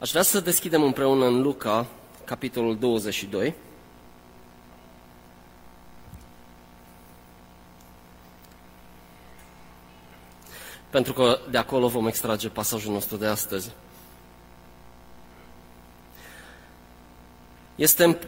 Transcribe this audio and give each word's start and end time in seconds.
Aș 0.00 0.10
vrea 0.10 0.22
să 0.22 0.40
deschidem 0.40 0.82
împreună 0.82 1.26
în 1.26 1.42
Luca, 1.42 1.86
capitolul 2.24 2.78
22. 2.78 3.54
Pentru 10.90 11.12
că 11.12 11.38
de 11.50 11.58
acolo 11.58 11.88
vom 11.88 12.06
extrage 12.06 12.48
pasajul 12.48 12.92
nostru 12.92 13.16
de 13.16 13.26
astăzi. 13.26 13.70
Este 17.74 18.18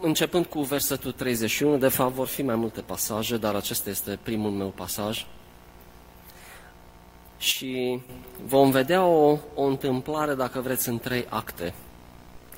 începând 0.00 0.46
cu 0.46 0.60
versetul 0.62 1.12
31, 1.12 1.78
de 1.78 1.88
fapt 1.88 2.12
vor 2.12 2.26
fi 2.26 2.42
mai 2.42 2.56
multe 2.56 2.80
pasaje, 2.80 3.36
dar 3.36 3.54
acesta 3.54 3.90
este 3.90 4.18
primul 4.22 4.50
meu 4.50 4.68
pasaj. 4.68 5.26
Și 7.40 8.00
vom 8.46 8.70
vedea 8.70 9.04
o, 9.04 9.38
o 9.54 9.62
întâmplare, 9.62 10.34
dacă 10.34 10.60
vreți, 10.60 10.88
în 10.88 10.98
trei 10.98 11.26
acte. 11.28 11.74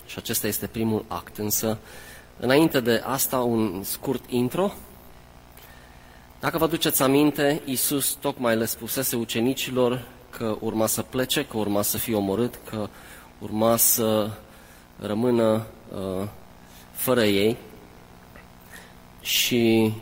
Și 0.07 0.19
acesta 0.19 0.47
este 0.47 0.67
primul 0.67 1.05
act. 1.09 1.39
Însă, 1.39 1.79
înainte 2.39 2.81
de 2.81 3.03
asta, 3.05 3.39
un 3.39 3.83
scurt 3.83 4.31
intro. 4.31 4.73
Dacă 6.41 6.59
vă 6.59 6.67
duceți 6.67 7.03
aminte, 7.03 7.63
Iisus 7.65 8.17
tocmai 8.21 8.57
le 8.57 8.65
spusese 8.65 9.17
ucenicilor 9.17 10.07
că 10.31 10.57
urma 10.61 10.87
să 10.87 11.03
plece, 11.03 11.47
că 11.47 11.57
urma 11.57 11.83
să 11.83 11.99
fie 11.99 12.15
omorât, 12.15 12.59
că 12.71 12.89
urma 13.39 13.77
să 13.77 14.31
rămână 14.99 15.67
uh, 15.95 16.29
fără 16.93 17.25
ei. 17.25 17.57
Și 19.21 19.93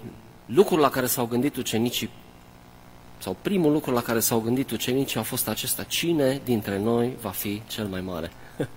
lucrul 0.46 0.78
la 0.78 0.90
care 0.90 1.06
s-au 1.06 1.26
gândit 1.26 1.56
ucenicii, 1.56 2.10
sau 3.20 3.36
primul 3.42 3.72
lucru 3.72 3.92
la 3.92 4.02
care 4.02 4.20
s-au 4.20 4.40
gândit 4.40 4.70
ucenicii 4.70 5.20
a 5.20 5.22
fost 5.22 5.48
acesta, 5.48 5.82
cine 5.82 6.40
dintre 6.44 6.78
noi 6.78 7.16
va 7.20 7.30
fi 7.30 7.62
cel 7.66 7.86
mai 7.86 8.00
mare? 8.00 8.30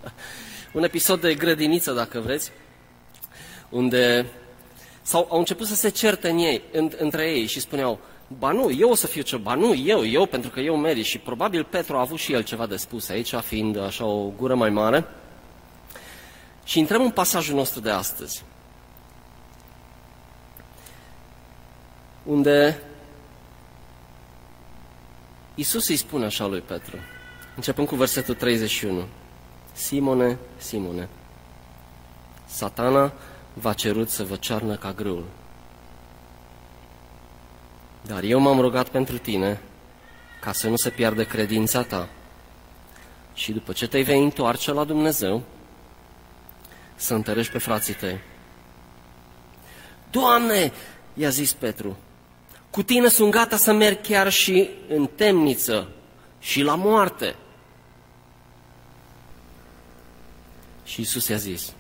Un 0.74 0.84
episod 0.84 1.22
de 1.22 1.34
grădiniță, 1.34 1.92
dacă 1.92 2.20
vreți, 2.20 2.52
unde 3.70 4.26
sau 5.02 5.28
au 5.30 5.38
început 5.38 5.68
să 5.68 5.76
se 5.76 5.90
certe 5.90 6.30
în 6.30 6.38
ei, 6.38 6.62
în, 6.72 6.92
între 6.98 7.32
ei 7.32 7.46
și 7.46 7.60
spuneau, 7.60 8.00
ba 8.28 8.52
nu, 8.52 8.72
eu 8.72 8.90
o 8.90 8.96
să 8.96 9.08
fiu 9.08 9.22
ce, 9.22 9.38
ba 9.38 9.54
nu, 9.54 9.76
eu, 9.76 10.06
eu, 10.06 10.26
pentru 10.26 10.50
că 10.50 10.60
eu 10.60 10.76
merit. 10.76 11.06
Și 11.06 11.18
probabil 11.18 11.64
Petru 11.64 11.96
a 11.96 12.00
avut 12.00 12.18
și 12.18 12.34
el 12.34 12.44
ceva 12.44 12.66
de 12.66 12.76
spus 12.76 13.10
aici, 13.10 13.34
fiind 13.36 13.78
așa 13.80 14.06
o 14.06 14.30
gură 14.38 14.56
mai 14.56 14.70
mare. 14.70 15.06
Și 16.64 16.80
intrăm 16.80 17.02
în 17.02 17.12
pasajul 17.12 17.56
nostru 17.56 17.80
de 17.80 17.90
astăzi, 17.90 18.44
unde 22.24 22.82
Isus 25.56 25.88
îi 25.88 25.96
spune 25.96 26.26
așa 26.26 26.46
lui 26.46 26.60
Petru, 26.60 26.98
începând 27.56 27.88
cu 27.88 27.96
versetul 27.96 28.36
31, 28.36 29.04
Simone, 29.74 30.38
Simone, 30.58 31.10
satana 32.46 33.14
v-a 33.54 33.74
cerut 33.74 34.10
să 34.10 34.24
vă 34.24 34.36
cearnă 34.36 34.76
ca 34.76 34.92
grâul. 34.92 35.26
Dar 38.02 38.24
eu 38.24 38.40
m-am 38.40 38.60
rugat 38.60 38.90
pentru 38.90 39.18
tine 39.18 39.62
ca 40.42 40.52
să 40.52 40.70
nu 40.70 40.76
se 40.76 40.90
piardă 40.90 41.26
credința 41.26 41.84
ta 41.84 42.10
și 43.34 43.52
după 43.52 43.72
ce 43.72 43.88
te 43.88 44.02
vei 44.02 44.24
întoarce 44.24 44.72
la 44.72 44.84
Dumnezeu, 44.84 45.44
să 46.96 47.14
întărești 47.14 47.52
pe 47.52 47.58
frații 47.58 47.94
tăi. 47.94 48.20
Doamne, 50.12 50.72
i-a 51.14 51.30
zis 51.30 51.54
Petru, 51.54 51.98
cu 52.74 52.84
tine 52.84 53.08
sunt 53.08 53.32
gata 53.32 53.58
să 53.58 53.74
merg 53.74 54.02
chiar 54.02 54.32
și 54.32 54.70
în 54.90 55.10
temniță 55.16 55.88
și 56.40 56.62
la 56.62 56.76
moarte. 56.76 57.36
Și 60.84 61.02
Isus 61.02 61.28
i-a 61.28 61.38
zis, 61.38 61.74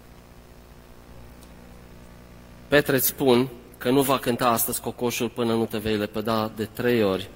Petre, 2.68 2.96
îți 2.96 3.08
spun 3.08 3.50
că 3.78 3.90
nu 3.90 4.02
va 4.02 4.20
cânta 4.20 4.48
astăzi 4.48 4.82
cocoșul 4.82 5.30
până 5.30 5.54
nu 5.54 5.66
te 5.66 5.78
vei 5.78 5.98
lepăda 5.98 6.52
de 6.56 6.66
trei 6.66 7.04
ori 7.04 7.30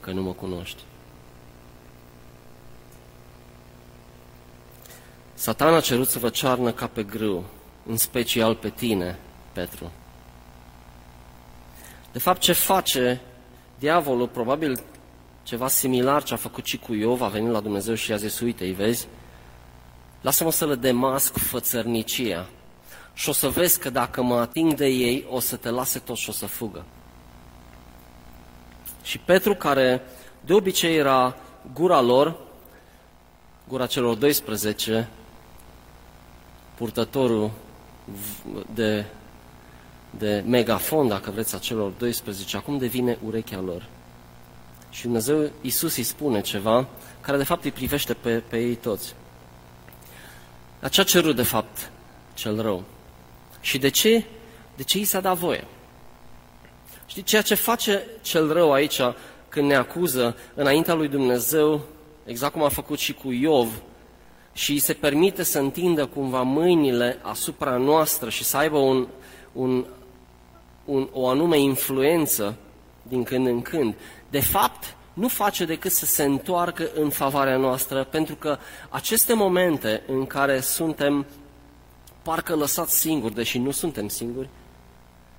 că 0.00 0.10
nu 0.10 0.22
mă 0.22 0.32
cunoști. 0.32 0.82
Satan 5.34 5.74
a 5.74 5.80
cerut 5.80 6.08
să 6.08 6.18
vă 6.18 6.28
cearnă 6.28 6.72
ca 6.72 6.86
pe 6.86 7.02
grâu, 7.02 7.44
în 7.86 7.96
special 7.96 8.54
pe 8.54 8.68
tine, 8.68 9.18
Petru. 9.52 9.92
De 12.12 12.18
fapt, 12.18 12.40
ce 12.40 12.52
face 12.52 13.20
diavolul, 13.78 14.28
probabil 14.28 14.80
ceva 15.42 15.68
similar 15.68 16.22
ce 16.22 16.34
a 16.34 16.36
făcut 16.36 16.64
și 16.64 16.78
cu 16.78 16.94
Iov, 16.94 17.22
a 17.22 17.28
venit 17.28 17.50
la 17.50 17.60
Dumnezeu 17.60 17.94
și 17.94 18.10
i-a 18.10 18.16
zis, 18.16 18.40
uite, 18.40 18.64
îi 18.64 18.72
vezi? 18.72 19.06
Lasă-mă 20.20 20.52
să 20.52 20.66
le 20.66 20.74
demasc 20.74 21.36
fățărnicia 21.36 22.48
și 23.14 23.28
o 23.28 23.32
să 23.32 23.48
vezi 23.48 23.78
că 23.78 23.90
dacă 23.90 24.22
mă 24.22 24.34
ating 24.34 24.74
de 24.74 24.86
ei, 24.86 25.26
o 25.30 25.40
să 25.40 25.56
te 25.56 25.70
lase 25.70 25.98
tot 25.98 26.16
și 26.16 26.28
o 26.28 26.32
să 26.32 26.46
fugă. 26.46 26.84
Și 29.02 29.18
Petru, 29.18 29.54
care 29.54 30.02
de 30.40 30.52
obicei 30.52 30.96
era 30.96 31.36
gura 31.72 32.00
lor, 32.00 32.36
gura 33.68 33.86
celor 33.86 34.14
12, 34.14 35.08
purtătorul 36.74 37.50
de, 38.74 39.04
de 40.18 40.44
megafon, 40.46 41.08
dacă 41.08 41.30
vreți, 41.30 41.54
a 41.54 41.58
celor 41.58 41.90
12, 41.90 42.56
acum 42.56 42.78
devine 42.78 43.18
urechea 43.26 43.60
lor. 43.60 43.86
Și 44.90 45.02
Dumnezeu, 45.02 45.50
Iisus 45.60 45.96
îi 45.96 46.02
spune 46.02 46.40
ceva 46.40 46.86
care 47.20 47.36
de 47.36 47.44
fapt 47.44 47.64
îi 47.64 47.70
privește 47.70 48.14
pe, 48.14 48.42
pe 48.48 48.58
ei 48.58 48.74
toți. 48.74 49.14
La 50.80 50.88
ce 50.88 51.00
a 51.00 51.04
cerut 51.04 51.36
de 51.36 51.42
fapt 51.42 51.90
cel 52.34 52.60
rău? 52.60 52.84
Și 53.60 53.78
de 53.78 53.88
ce? 53.88 54.24
De 54.76 54.82
ce 54.82 54.98
i 54.98 55.04
s-a 55.04 55.20
dat 55.20 55.36
voie? 55.36 55.64
Știi, 57.06 57.22
ceea 57.22 57.42
ce 57.42 57.54
face 57.54 58.06
cel 58.22 58.52
rău 58.52 58.72
aici 58.72 59.00
când 59.48 59.66
ne 59.66 59.74
acuză 59.74 60.36
înaintea 60.54 60.94
lui 60.94 61.08
Dumnezeu, 61.08 61.80
exact 62.24 62.52
cum 62.52 62.62
a 62.62 62.68
făcut 62.68 62.98
și 62.98 63.12
cu 63.12 63.30
Iov, 63.30 63.82
și 64.52 64.72
îi 64.72 64.78
se 64.78 64.92
permite 64.92 65.42
să 65.42 65.58
întindă 65.58 66.06
cumva 66.06 66.42
mâinile 66.42 67.18
asupra 67.22 67.76
noastră 67.76 68.30
și 68.30 68.44
să 68.44 68.56
aibă 68.56 68.76
un, 68.76 69.08
un, 69.52 69.84
un, 70.90 71.08
o 71.12 71.28
anume 71.28 71.58
influență 71.58 72.56
din 73.02 73.22
când 73.22 73.46
în 73.46 73.62
când, 73.62 73.94
de 74.30 74.40
fapt, 74.40 74.96
nu 75.12 75.28
face 75.28 75.64
decât 75.64 75.92
să 75.92 76.06
se 76.06 76.22
întoarcă 76.22 76.90
în 76.94 77.10
favoarea 77.10 77.56
noastră, 77.56 78.04
pentru 78.04 78.34
că 78.34 78.58
aceste 78.88 79.34
momente 79.34 80.02
în 80.06 80.26
care 80.26 80.60
suntem 80.60 81.26
parcă 82.22 82.54
lăsați 82.54 82.98
singuri, 82.98 83.34
deși 83.34 83.58
nu 83.58 83.70
suntem 83.70 84.08
singuri, 84.08 84.48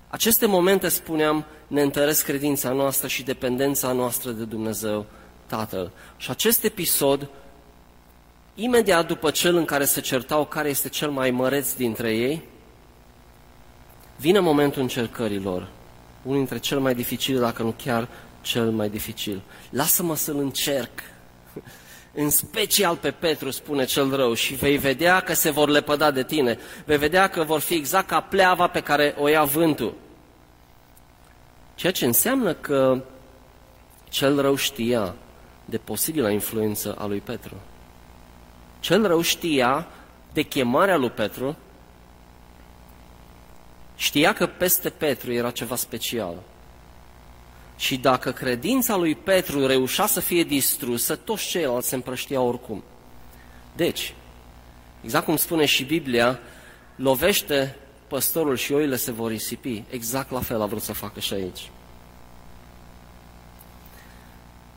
aceste 0.08 0.46
momente, 0.46 0.88
spuneam, 0.88 1.46
ne 1.68 1.82
întăresc 1.82 2.26
credința 2.26 2.72
noastră 2.72 3.08
și 3.08 3.24
dependența 3.24 3.92
noastră 3.92 4.32
de 4.32 4.44
Dumnezeu 4.44 5.06
Tatăl. 5.46 5.92
Și 6.18 6.30
acest 6.30 6.64
episod 6.64 7.30
Imediat 8.56 9.08
după 9.08 9.32
cel 9.32 9.56
în 9.56 9.66
care 9.66 9.86
se 9.86 10.02
certau 10.02 10.46
care 10.46 10.70
este 10.70 10.90
cel 10.90 11.10
mai 11.10 11.32
măreț 11.32 11.74
dintre 11.74 12.16
ei, 12.16 12.42
vine 14.22 14.40
momentul 14.40 14.82
încercărilor, 14.82 15.68
unul 16.24 16.38
dintre 16.38 16.60
cel 16.60 16.80
mai 16.80 16.96
dificil, 16.96 17.40
dacă 17.40 17.64
nu 17.64 17.74
chiar 17.84 18.08
cel 18.42 18.70
mai 18.70 18.90
dificil. 18.90 19.42
Lasă-mă 19.70 20.16
să-l 20.16 20.38
încerc. 20.38 20.90
În 22.14 22.30
special 22.30 22.96
pe 22.96 23.12
Petru, 23.12 23.52
spune 23.52 23.86
cel 23.86 24.16
rău, 24.16 24.34
și 24.34 24.54
vei 24.54 24.78
vedea 24.78 25.20
că 25.20 25.34
se 25.34 25.50
vor 25.50 25.70
lepăda 25.70 26.12
de 26.12 26.24
tine. 26.24 26.58
Vei 26.86 26.98
vedea 26.98 27.28
că 27.28 27.44
vor 27.44 27.60
fi 27.60 27.74
exact 27.74 28.08
ca 28.08 28.20
pleava 28.20 28.68
pe 28.68 28.80
care 28.80 29.16
o 29.18 29.28
ia 29.28 29.44
vântul. 29.44 29.94
Ceea 31.76 31.92
ce 31.92 32.06
înseamnă 32.06 32.54
că 32.54 33.04
cel 34.10 34.42
rău 34.42 34.56
știa 34.56 35.16
de 35.66 35.78
posibilă 35.78 36.30
influență 36.30 36.96
a 36.98 37.06
lui 37.06 37.20
Petru. 37.20 37.56
Cel 38.80 39.08
rău 39.08 39.22
știa 39.22 39.88
de 40.34 40.42
chemarea 40.42 40.98
lui 40.98 41.10
Petru, 41.10 41.56
știa 43.96 44.34
că 44.34 44.48
peste 44.48 44.90
Petru 44.90 45.32
era 45.32 45.52
ceva 45.52 45.76
special. 45.76 46.36
Și 47.78 47.98
dacă 47.98 48.32
credința 48.32 48.96
lui 48.96 49.16
Petru 49.16 49.66
reușea 49.66 50.06
să 50.06 50.20
fie 50.20 50.44
distrusă, 50.44 51.16
toți 51.16 51.48
ceilalți 51.48 51.88
se 51.88 51.96
împrăștiau 51.96 52.48
oricum. 52.48 52.84
Deci, 53.76 54.14
exact 55.04 55.26
cum 55.26 55.36
spune 55.36 55.66
și 55.66 55.84
Biblia, 55.84 56.40
lovește 56.96 57.76
păstorul 58.08 58.56
și 58.56 58.74
oile 58.74 58.96
se 58.96 59.12
vor 59.12 59.30
risipi. 59.30 59.84
Exact 59.90 60.32
la 60.32 60.40
fel 60.40 60.62
a 60.62 60.66
vrut 60.66 60.82
să 60.82 60.94
facă 60.94 61.20
și 61.20 61.34
aici. 61.34 61.70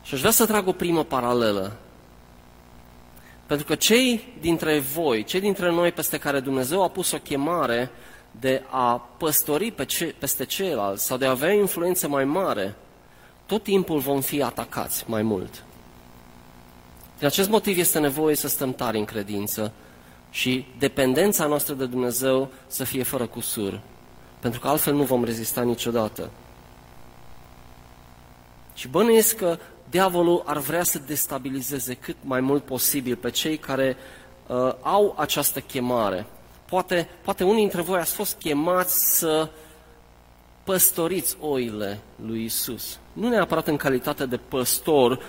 Și 0.02 0.14
aș 0.14 0.20
vrea 0.20 0.32
să 0.32 0.46
trag 0.46 0.66
o 0.66 0.72
primă 0.72 1.04
paralelă 1.04 1.78
pentru 3.46 3.66
că 3.66 3.74
cei 3.74 4.34
dintre 4.40 4.78
voi, 4.78 5.24
cei 5.24 5.40
dintre 5.40 5.70
noi 5.70 5.92
peste 5.92 6.18
care 6.18 6.40
Dumnezeu 6.40 6.82
a 6.82 6.88
pus 6.88 7.12
o 7.12 7.18
chemare 7.18 7.90
de 8.40 8.62
a 8.70 9.08
păstori 9.16 9.70
pe 9.70 9.84
ce, 9.84 10.14
peste 10.18 10.44
ceilalți 10.44 11.04
sau 11.04 11.16
de 11.16 11.26
a 11.26 11.30
avea 11.30 11.52
influență 11.52 12.08
mai 12.08 12.24
mare, 12.24 12.74
tot 13.46 13.62
timpul 13.62 13.98
vom 13.98 14.20
fi 14.20 14.42
atacați 14.42 15.04
mai 15.06 15.22
mult. 15.22 15.64
Din 17.18 17.26
acest 17.26 17.48
motiv 17.48 17.78
este 17.78 17.98
nevoie 17.98 18.34
să 18.34 18.48
stăm 18.48 18.72
tari 18.72 18.98
în 18.98 19.04
credință 19.04 19.72
și 20.30 20.66
dependența 20.78 21.46
noastră 21.46 21.74
de 21.74 21.86
Dumnezeu 21.86 22.50
să 22.66 22.84
fie 22.84 23.02
fără 23.02 23.26
cusur, 23.26 23.80
pentru 24.40 24.60
că 24.60 24.68
altfel 24.68 24.94
nu 24.94 25.02
vom 25.02 25.24
rezista 25.24 25.62
niciodată. 25.62 26.30
Și 28.74 28.88
bănuiesc 28.88 29.36
că 29.36 29.58
diavolul 29.90 30.42
ar 30.46 30.58
vrea 30.58 30.82
să 30.82 30.98
destabilizeze 31.06 31.94
cât 31.94 32.16
mai 32.20 32.40
mult 32.40 32.64
posibil 32.64 33.16
pe 33.16 33.30
cei 33.30 33.56
care 33.56 33.96
uh, 34.46 34.72
au 34.80 35.14
această 35.18 35.60
chemare. 35.60 36.26
Poate, 36.74 37.08
poate 37.22 37.44
unii 37.44 37.60
dintre 37.60 37.82
voi 37.82 37.98
ați 37.98 38.14
fost 38.14 38.38
chemați 38.38 39.16
să 39.18 39.48
păstoriți 40.64 41.36
oile 41.40 42.00
lui 42.26 42.44
Isus. 42.44 42.98
Nu 43.12 43.28
neapărat 43.28 43.66
în 43.66 43.76
calitate 43.76 44.26
de 44.26 44.36
păstor, 44.36 45.22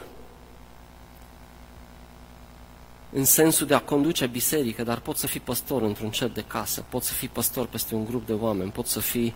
în 3.12 3.26
sensul 3.26 3.68
de 3.68 3.74
a 3.74 3.82
conduce 3.82 4.28
biserică, 4.28 4.84
dar 4.84 5.00
poți 5.00 5.20
să 5.20 5.28
fii 5.28 5.40
păstor 5.40 5.82
într-un 5.82 6.10
cer 6.10 6.30
de 6.30 6.44
casă, 6.48 6.86
poți 6.90 7.08
să 7.08 7.14
fii 7.14 7.28
păstor 7.28 7.66
peste 7.66 7.96
un 7.96 8.06
grup 8.06 8.26
de 8.26 8.34
oameni, 8.34 8.72
poți 8.72 8.92
să 8.92 9.00
fii 9.00 9.34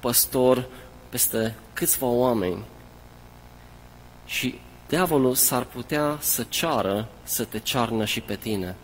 păstor 0.00 0.68
peste 1.08 1.54
câțiva 1.72 2.06
oameni. 2.06 2.64
Și 4.26 4.58
diavolul 4.88 5.34
s-ar 5.34 5.64
putea 5.64 6.16
să 6.20 6.42
ceară 6.48 7.08
să 7.22 7.44
te 7.44 7.58
cearnă 7.58 8.04
și 8.04 8.20
pe 8.20 8.36
tine. 8.36 8.76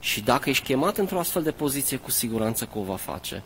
Și 0.00 0.20
dacă 0.20 0.48
ești 0.50 0.64
chemat 0.64 0.98
într-o 0.98 1.18
astfel 1.18 1.42
de 1.42 1.50
poziție, 1.50 1.96
cu 1.96 2.10
siguranță 2.10 2.64
că 2.64 2.78
o 2.78 2.82
va 2.82 2.96
face. 2.96 3.42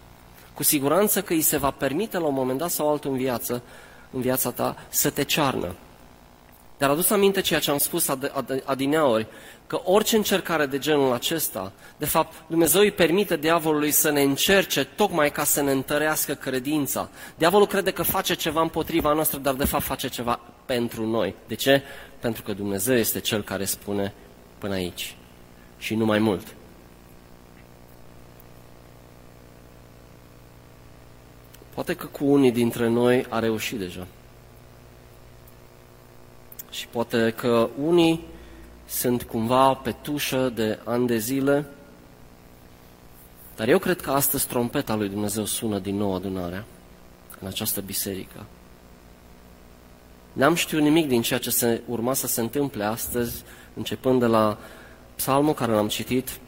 Cu 0.55 0.63
siguranță 0.63 1.23
că 1.23 1.33
îi 1.33 1.41
se 1.41 1.57
va 1.57 1.71
permite 1.71 2.19
la 2.19 2.27
un 2.27 2.35
moment 2.35 2.59
dat 2.59 2.71
sau 2.71 2.91
altul 2.91 3.11
în 3.11 3.17
viață, 3.17 3.63
în 4.11 4.21
viața 4.21 4.51
ta, 4.51 4.77
să 4.89 5.11
te 5.11 5.25
cearnă. 5.25 5.75
Dar 6.79 6.91
adus 6.91 7.11
aminte 7.11 7.41
ceea 7.41 7.61
ce 7.61 7.71
am 7.71 7.79
spus 7.79 8.11
ad- 8.11 8.31
ad- 8.31 8.65
adineaori, 8.65 9.27
că 9.67 9.81
orice 9.85 10.17
încercare 10.17 10.67
de 10.67 10.79
genul 10.79 11.13
acesta, 11.13 11.73
de 11.97 12.05
fapt, 12.05 12.35
Dumnezeu 12.47 12.81
îi 12.81 12.91
permite 12.91 13.37
diavolului 13.37 13.91
să 13.91 14.11
ne 14.11 14.23
încerce 14.23 14.85
tocmai 14.85 15.31
ca 15.31 15.45
să 15.45 15.63
ne 15.63 15.71
întărească 15.71 16.35
credința. 16.35 17.09
Diavolul 17.35 17.67
crede 17.67 17.91
că 17.91 18.03
face 18.03 18.35
ceva 18.35 18.61
împotriva 18.61 19.13
noastră, 19.13 19.39
dar 19.39 19.55
de 19.55 19.65
fapt 19.65 19.85
face 19.85 20.09
ceva 20.09 20.41
pentru 20.67 21.07
noi. 21.07 21.35
De 21.47 21.55
ce? 21.55 21.83
Pentru 22.21 22.43
că 22.43 22.53
Dumnezeu 22.53 22.97
este 22.97 23.21
Cel 23.21 23.43
care 23.43 23.65
spune 23.65 24.15
până 24.59 24.75
aici 24.75 25.17
și 25.85 25.95
nu 25.95 26.05
mai 26.05 26.19
mult. 26.19 26.55
Poate 31.75 31.95
că 31.95 32.07
cu 32.07 32.25
unii 32.25 32.53
dintre 32.53 32.89
noi 32.89 33.27
a 33.29 33.39
reușit 33.39 33.79
deja. 33.79 34.07
Și 36.71 36.87
poate 36.87 37.35
că 37.37 37.69
unii 37.83 38.25
sunt 38.87 39.23
cumva 39.23 39.75
pe 39.75 39.95
tușă 40.03 40.53
de 40.55 40.79
ani 40.85 41.07
de 41.07 41.17
zile, 41.17 41.67
dar 43.57 43.69
eu 43.69 43.79
cred 43.79 44.01
că 44.01 44.11
astăzi 44.11 44.47
trompeta 44.47 44.95
lui 44.95 45.09
Dumnezeu 45.09 45.45
sună 45.45 45.79
din 45.79 45.97
nou 45.97 46.15
adunarea 46.15 46.65
în 47.41 47.47
această 47.47 47.81
biserică. 47.81 48.47
N-am 50.33 50.55
știut 50.55 50.83
nimic 50.83 51.09
din 51.09 51.23
ceea 51.23 51.39
ce 51.39 51.51
se 51.51 51.83
urma 51.87 52.15
să 52.15 52.27
se 52.27 52.41
întâmple 52.41 52.85
astăzi, 52.85 53.43
începând 53.75 54.21
de 54.21 54.27
la 54.27 54.59
psalmul 55.17 55.55
care 55.55 55.73
l-am 55.73 55.89
citit. 55.89 56.39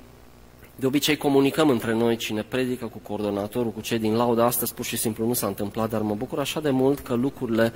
De 0.76 0.86
obicei 0.86 1.16
comunicăm 1.16 1.68
între 1.68 1.92
noi 1.92 2.16
cine 2.16 2.42
predică 2.42 2.86
cu 2.86 2.98
coordonatorul, 2.98 3.72
cu 3.72 3.80
cei 3.80 3.98
din 3.98 4.14
laudă. 4.14 4.42
Astăzi 4.42 4.74
pur 4.74 4.84
și 4.84 4.96
simplu 4.96 5.26
nu 5.26 5.32
s-a 5.32 5.46
întâmplat, 5.46 5.90
dar 5.90 6.00
mă 6.00 6.14
bucur 6.14 6.38
așa 6.38 6.60
de 6.60 6.70
mult 6.70 6.98
că 6.98 7.14
lucrurile 7.14 7.72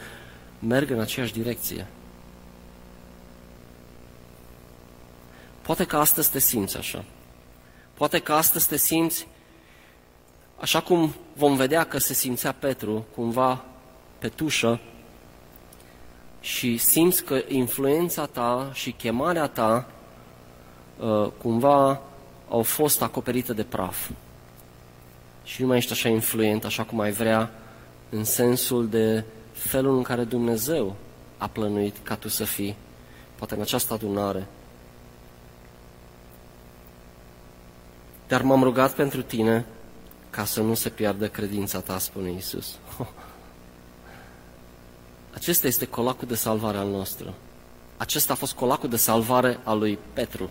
merg 0.59 0.91
în 0.91 1.01
aceeași 1.01 1.33
direcție. 1.33 1.87
Poate 5.63 5.85
că 5.85 5.97
astăzi 5.97 6.31
te 6.31 6.39
simți 6.39 6.77
așa. 6.77 7.05
Poate 7.95 8.19
că 8.19 8.33
astăzi 8.33 8.69
te 8.69 8.77
simți 8.77 9.27
așa 10.61 10.81
cum 10.81 11.15
vom 11.37 11.57
vedea 11.57 11.85
că 11.85 11.99
se 11.99 12.15
simțea 12.15 12.53
Petru, 12.53 13.07
cumva 13.15 13.65
pe 14.19 14.29
tușă, 14.29 14.81
și 16.41 16.77
simți 16.77 17.25
că 17.25 17.43
influența 17.49 18.27
ta 18.27 18.71
și 18.73 18.91
chemarea 18.91 19.47
ta 19.47 19.87
uh, 19.89 20.00
cumva 21.39 22.01
au 22.49 22.63
fost 22.63 23.03
acoperite 23.03 23.53
de 23.53 23.63
praf. 23.63 24.11
Și 25.45 25.61
nu 25.61 25.67
mai 25.67 25.77
ești 25.77 25.93
așa 25.93 26.09
influent, 26.09 26.65
așa 26.65 26.83
cum 26.83 27.01
ai 27.01 27.11
vrea, 27.11 27.51
în 28.09 28.25
sensul 28.25 28.89
de 28.89 29.25
felul 29.53 29.97
în 29.97 30.03
care 30.03 30.25
Dumnezeu 30.25 30.95
a 31.39 31.47
plănuit 31.47 31.97
ca 32.03 32.15
tu 32.15 32.29
să 32.29 32.45
fii, 32.45 32.77
poate 33.37 33.55
în 33.55 33.61
această 33.61 33.95
adunare, 33.95 34.47
Dar 38.31 38.43
m-am 38.43 38.63
rugat 38.63 38.95
pentru 38.95 39.23
tine 39.23 39.67
ca 40.31 40.45
să 40.45 40.61
nu 40.61 40.75
se 40.75 40.89
piardă 40.89 41.29
credința 41.29 41.81
ta, 41.81 41.99
spune 41.99 42.31
Iisus. 42.31 42.79
Acesta 45.35 45.67
este 45.67 45.87
colacul 45.87 46.29
de 46.29 46.35
salvare 46.35 46.77
al 46.77 46.89
nostru. 46.89 47.35
Acesta 47.97 48.33
a 48.33 48.37
fost 48.37 48.53
colacul 48.53 48.89
de 48.89 48.97
salvare 48.97 49.61
al 49.65 49.79
lui 49.79 49.99
Petru. 50.13 50.51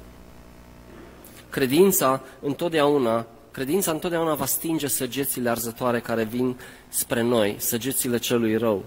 Credința 1.49 2.21
întotdeauna, 2.41 3.25
credința 3.51 3.91
întotdeauna 3.91 4.33
va 4.33 4.45
stinge 4.45 4.87
săgețile 4.87 5.49
arzătoare 5.49 5.99
care 5.99 6.23
vin 6.23 6.59
spre 6.87 7.21
noi, 7.21 7.55
săgețile 7.57 8.17
celui 8.17 8.57
rău. 8.57 8.83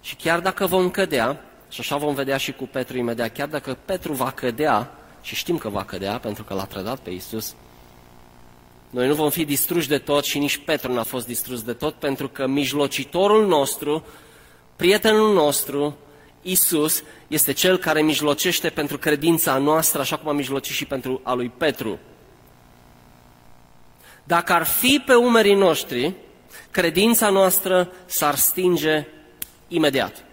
Și 0.00 0.16
chiar 0.16 0.40
dacă 0.40 0.66
vom 0.66 0.90
cădea, 0.90 1.44
și 1.68 1.80
așa 1.80 1.96
vom 1.96 2.14
vedea 2.14 2.36
și 2.36 2.52
cu 2.52 2.68
Petru 2.72 2.96
imediat, 2.96 3.32
chiar 3.32 3.48
dacă 3.48 3.76
Petru 3.84 4.12
va 4.12 4.30
cădea, 4.30 4.98
și 5.22 5.34
știm 5.34 5.58
că 5.58 5.68
va 5.68 5.84
cădea 5.84 6.18
pentru 6.18 6.44
că 6.44 6.54
l-a 6.54 6.64
trădat 6.64 6.98
pe 6.98 7.10
Iisus, 7.10 7.54
noi 8.90 9.06
nu 9.06 9.14
vom 9.14 9.30
fi 9.30 9.44
distruși 9.44 9.88
de 9.88 9.98
tot 9.98 10.24
și 10.24 10.38
nici 10.38 10.56
Petru 10.56 10.92
n-a 10.92 11.02
fost 11.02 11.26
distrus 11.26 11.62
de 11.62 11.72
tot, 11.72 11.94
pentru 11.94 12.28
că 12.28 12.46
mijlocitorul 12.46 13.46
nostru, 13.46 14.04
prietenul 14.76 15.34
nostru, 15.34 15.96
Isus, 16.46 17.02
este 17.28 17.52
cel 17.52 17.76
care 17.78 18.02
mijlocește 18.02 18.68
pentru 18.68 18.98
credința 18.98 19.58
noastră, 19.58 20.00
așa 20.00 20.16
cum 20.16 20.28
a 20.28 20.32
mijlocit 20.32 20.74
și 20.74 20.84
pentru 20.84 21.20
a 21.22 21.32
lui 21.32 21.48
Petru. 21.48 21.98
Dacă 24.24 24.52
ar 24.52 24.64
fi 24.64 25.02
pe 25.06 25.14
umerii 25.14 25.54
noștri, 25.54 26.14
credința 26.70 27.30
noastră 27.30 27.92
s-ar 28.06 28.34
stinge 28.34 29.06
imediat. 29.68 30.24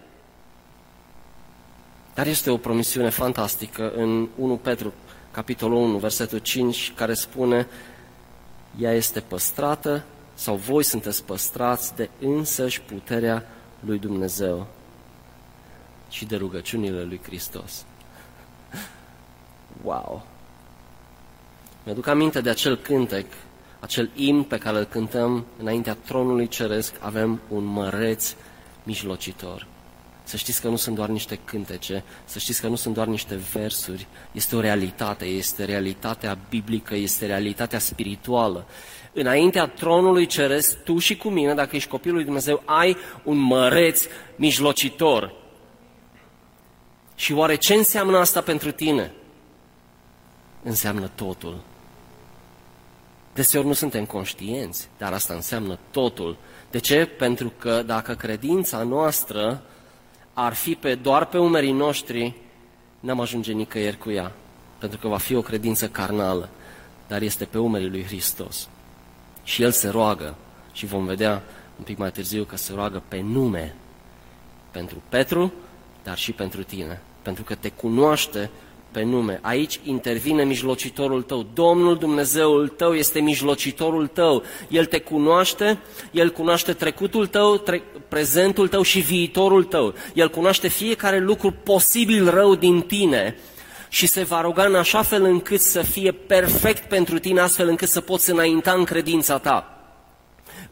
Dar 2.13 2.27
este 2.27 2.49
o 2.49 2.57
promisiune 2.57 3.09
fantastică 3.09 3.91
în 3.95 4.29
1 4.35 4.57
Petru, 4.57 4.93
capitolul 5.31 5.77
1, 5.77 5.97
versetul 5.97 6.37
5, 6.37 6.93
care 6.95 7.13
spune 7.13 7.67
ea 8.80 8.91
este 8.91 9.19
păstrată 9.19 10.03
sau 10.33 10.56
voi 10.56 10.83
sunteți 10.83 11.23
păstrați 11.23 11.95
de 11.95 12.09
însăși 12.19 12.81
puterea 12.81 13.45
lui 13.80 13.99
Dumnezeu 13.99 14.68
și 16.11 16.25
de 16.25 16.35
rugăciunile 16.35 17.03
lui 17.03 17.19
Hristos. 17.23 17.85
Wow! 19.83 20.25
Mi-aduc 21.83 22.07
aminte 22.07 22.41
de 22.41 22.49
acel 22.49 22.77
cântec, 22.77 23.25
acel 23.80 24.09
imn 24.15 24.44
pe 24.44 24.57
care 24.57 24.77
îl 24.77 24.83
cântăm 24.83 25.45
înaintea 25.59 25.94
tronului 25.94 26.47
ceresc, 26.47 26.94
avem 26.99 27.41
un 27.49 27.63
măreț 27.63 28.35
mijlocitor. 28.83 29.68
Să 30.23 30.37
știți 30.37 30.61
că 30.61 30.68
nu 30.68 30.75
sunt 30.75 30.95
doar 30.95 31.09
niște 31.09 31.39
cântece, 31.45 32.03
să 32.25 32.39
știți 32.39 32.61
că 32.61 32.68
nu 32.68 32.75
sunt 32.75 32.94
doar 32.94 33.07
niște 33.07 33.39
versuri, 33.53 34.07
este 34.31 34.56
o 34.56 34.59
realitate, 34.59 35.25
este 35.25 35.65
realitatea 35.65 36.37
biblică, 36.49 36.95
este 36.95 37.25
realitatea 37.25 37.80
spirituală. 37.80 38.65
Înaintea 39.13 39.68
tronului 39.68 40.25
ceresc, 40.25 40.83
tu 40.83 40.97
și 40.97 41.18
cu 41.18 41.30
mine, 41.30 41.53
dacă 41.53 41.75
ești 41.75 41.89
copilul 41.89 42.15
lui 42.15 42.25
Dumnezeu, 42.25 42.63
ai 42.65 42.97
un 43.23 43.37
măreț 43.37 44.06
mijlocitor. 44.35 45.41
Și 47.21 47.33
oare 47.33 47.56
ce 47.56 47.73
înseamnă 47.73 48.18
asta 48.18 48.42
pentru 48.42 48.71
tine? 48.71 49.11
Înseamnă 50.63 51.09
totul. 51.16 51.61
Deseori 53.33 53.68
nu 53.68 53.73
suntem 53.73 54.06
conștienți, 54.06 54.90
dar 54.97 55.13
asta 55.13 55.33
înseamnă 55.33 55.80
totul. 55.92 56.37
De 56.71 56.80
ce? 56.80 57.06
Pentru 57.06 57.54
că 57.57 57.83
dacă 57.85 58.13
credința 58.13 58.83
noastră 58.83 59.63
ar 60.33 60.54
fi 60.54 60.75
pe, 60.75 60.95
doar 60.95 61.25
pe 61.25 61.37
umerii 61.37 61.71
noștri, 61.71 62.35
n-am 62.99 63.19
ajunge 63.19 63.51
nicăieri 63.51 63.97
cu 63.97 64.11
ea, 64.11 64.31
pentru 64.78 64.99
că 64.99 65.07
va 65.07 65.18
fi 65.18 65.35
o 65.35 65.42
credință 65.42 65.90
carnală, 65.90 66.49
dar 67.07 67.21
este 67.21 67.45
pe 67.45 67.57
umerii 67.57 67.90
lui 67.90 68.04
Hristos. 68.04 68.69
Și 69.44 69.63
El 69.63 69.71
se 69.71 69.90
roagă, 69.90 70.35
și 70.71 70.85
vom 70.85 71.06
vedea 71.06 71.44
un 71.78 71.83
pic 71.83 71.97
mai 71.97 72.11
târziu 72.11 72.44
că 72.44 72.56
se 72.56 72.73
roagă 72.73 73.04
pe 73.07 73.19
nume 73.19 73.75
pentru 74.71 75.01
Petru, 75.09 75.54
dar 76.04 76.18
și 76.18 76.31
pentru 76.31 76.63
tine, 76.63 77.01
pentru 77.21 77.44
că 77.44 77.56
te 77.56 77.69
cunoaște 77.69 78.49
pe 78.92 79.04
nume. 79.04 79.40
Aici 79.42 79.80
intervine 79.83 80.44
mijlocitorul 80.44 81.21
tău. 81.21 81.45
Domnul 81.54 81.97
Dumnezeul 81.97 82.68
tău 82.68 82.94
este 82.94 83.19
mijlocitorul 83.19 84.07
tău. 84.07 84.44
El 84.68 84.85
te 84.85 84.99
cunoaște, 84.99 85.80
El 86.11 86.31
cunoaște 86.31 86.73
trecutul 86.73 87.28
tău, 87.28 87.57
tre- 87.57 87.83
prezentul 88.07 88.68
tău 88.68 88.81
și 88.81 88.99
viitorul 88.99 89.63
tău. 89.63 89.94
El 90.13 90.30
cunoaște 90.30 90.68
fiecare 90.68 91.19
lucru 91.19 91.51
posibil 91.63 92.30
rău 92.30 92.56
din 92.56 92.81
tine 92.81 93.35
și 93.90 94.07
se 94.07 94.23
va 94.23 94.42
ruga 94.42 94.63
în 94.63 94.75
așa 94.75 95.01
fel 95.01 95.23
încât 95.23 95.61
să 95.61 95.81
fie 95.81 96.11
perfect 96.11 96.90
pentru 96.90 97.19
tine, 97.19 97.40
astfel 97.40 97.68
încât 97.68 97.90
să 97.90 98.01
poți 98.01 98.30
înainta 98.30 98.71
în 98.71 98.83
credința 98.83 99.37
ta. 99.37 99.70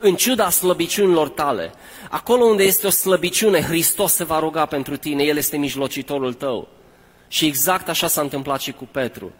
În 0.01 0.15
ciuda 0.15 0.49
slăbiciunilor 0.49 1.29
tale, 1.29 1.71
acolo 2.09 2.43
unde 2.43 2.63
este 2.63 2.87
o 2.87 2.89
slăbiciune, 2.89 3.61
Hristos 3.61 4.13
se 4.13 4.23
va 4.23 4.39
ruga 4.39 4.65
pentru 4.65 4.97
tine, 4.97 5.23
El 5.23 5.37
este 5.37 5.57
mijlocitorul 5.57 6.33
tău. 6.33 6.67
Și 7.27 7.45
exact 7.45 7.89
așa 7.89 8.07
s-a 8.07 8.21
întâmplat 8.21 8.59
și 8.59 8.71
cu 8.71 8.87
Petru. 8.91 9.31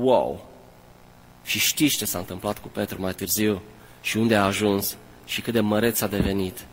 Wow! 0.00 0.48
Și 1.44 1.58
știți 1.58 1.96
ce 1.96 2.04
s-a 2.04 2.18
întâmplat 2.18 2.58
cu 2.58 2.68
Petru 2.68 3.00
mai 3.00 3.12
târziu 3.12 3.62
și 4.00 4.16
unde 4.16 4.36
a 4.36 4.44
ajuns 4.44 4.96
și 5.24 5.40
cât 5.40 5.52
de 5.52 5.60
măreț 5.60 6.00
a 6.00 6.06
devenit. 6.06 6.66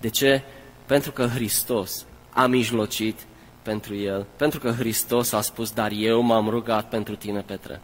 De 0.00 0.08
ce? 0.08 0.42
Pentru 0.86 1.12
că 1.12 1.26
Hristos 1.26 2.04
a 2.30 2.46
mijlocit 2.46 3.18
pentru 3.62 3.94
el, 3.96 4.26
pentru 4.36 4.60
că 4.60 4.70
Hristos 4.70 5.32
a 5.32 5.40
spus, 5.40 5.70
dar 5.70 5.90
eu 5.94 6.20
m-am 6.20 6.48
rugat 6.48 6.88
pentru 6.88 7.16
tine, 7.16 7.40
Petre. 7.40 7.80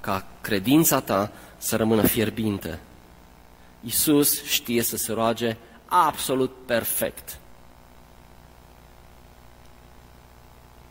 Ca 0.00 0.26
credința 0.40 1.00
ta 1.00 1.32
să 1.56 1.76
rămână 1.76 2.06
fierbinte. 2.06 2.78
Iisus 3.80 4.44
știe 4.44 4.82
să 4.82 4.96
se 4.96 5.12
roage 5.12 5.56
absolut 5.86 6.54
perfect. 6.66 7.38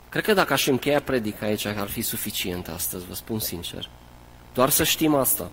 Cred 0.08 0.24
că 0.24 0.32
dacă 0.32 0.52
aș 0.52 0.66
încheia 0.66 1.00
predica 1.00 1.46
aici, 1.46 1.64
ar 1.64 1.88
fi 1.88 2.02
suficient 2.02 2.68
astăzi, 2.68 3.06
vă 3.06 3.14
spun 3.14 3.38
sincer. 3.38 3.88
Doar 4.54 4.70
să 4.70 4.84
știm 4.84 5.14
asta, 5.14 5.50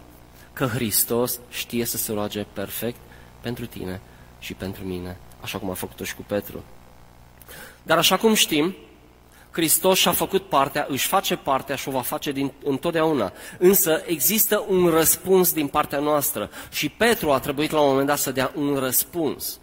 că 0.53 0.65
Hristos 0.65 1.39
știe 1.49 1.85
să 1.85 1.97
se 1.97 2.13
roage 2.13 2.45
perfect 2.53 2.99
pentru 3.41 3.65
tine 3.65 4.01
și 4.39 4.53
pentru 4.53 4.83
mine, 4.83 5.17
așa 5.41 5.57
cum 5.57 5.69
a 5.69 5.73
făcut-o 5.73 6.03
și 6.03 6.15
cu 6.15 6.21
Petru. 6.21 6.63
Dar 7.83 7.97
așa 7.97 8.17
cum 8.17 8.33
știm, 8.33 8.75
Hristos 9.53 9.97
și-a 9.97 10.11
făcut 10.11 10.43
partea, 10.43 10.85
își 10.89 11.07
face 11.07 11.35
partea 11.35 11.75
și 11.75 11.87
o 11.87 11.91
va 11.91 12.01
face 12.01 12.31
din, 12.31 12.51
întotdeauna. 12.63 13.33
Însă 13.57 14.03
există 14.05 14.65
un 14.67 14.87
răspuns 14.87 15.53
din 15.53 15.67
partea 15.67 15.99
noastră 15.99 16.49
și 16.71 16.89
Petru 16.89 17.31
a 17.31 17.39
trebuit 17.39 17.71
la 17.71 17.79
un 17.79 17.87
moment 17.89 18.07
dat 18.07 18.17
să 18.17 18.31
dea 18.31 18.51
un 18.55 18.75
răspuns. 18.75 19.59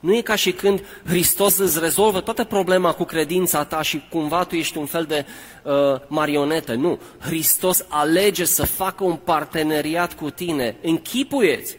Nu 0.00 0.14
e 0.14 0.20
ca 0.20 0.34
și 0.34 0.52
când 0.52 0.84
Hristos 1.06 1.58
îți 1.58 1.80
rezolvă 1.80 2.20
toată 2.20 2.44
problema 2.44 2.92
cu 2.92 3.04
credința 3.04 3.64
ta 3.64 3.82
și 3.82 4.04
cumva 4.10 4.44
tu 4.44 4.54
ești 4.54 4.78
un 4.78 4.86
fel 4.86 5.04
de 5.04 5.26
uh, 5.62 5.72
marionetă. 6.06 6.74
Nu. 6.74 7.00
Hristos 7.20 7.84
alege 7.88 8.44
să 8.44 8.64
facă 8.64 9.04
un 9.04 9.16
parteneriat 9.16 10.14
cu 10.14 10.30
tine. 10.30 10.76
Închipuieți! 10.82 11.76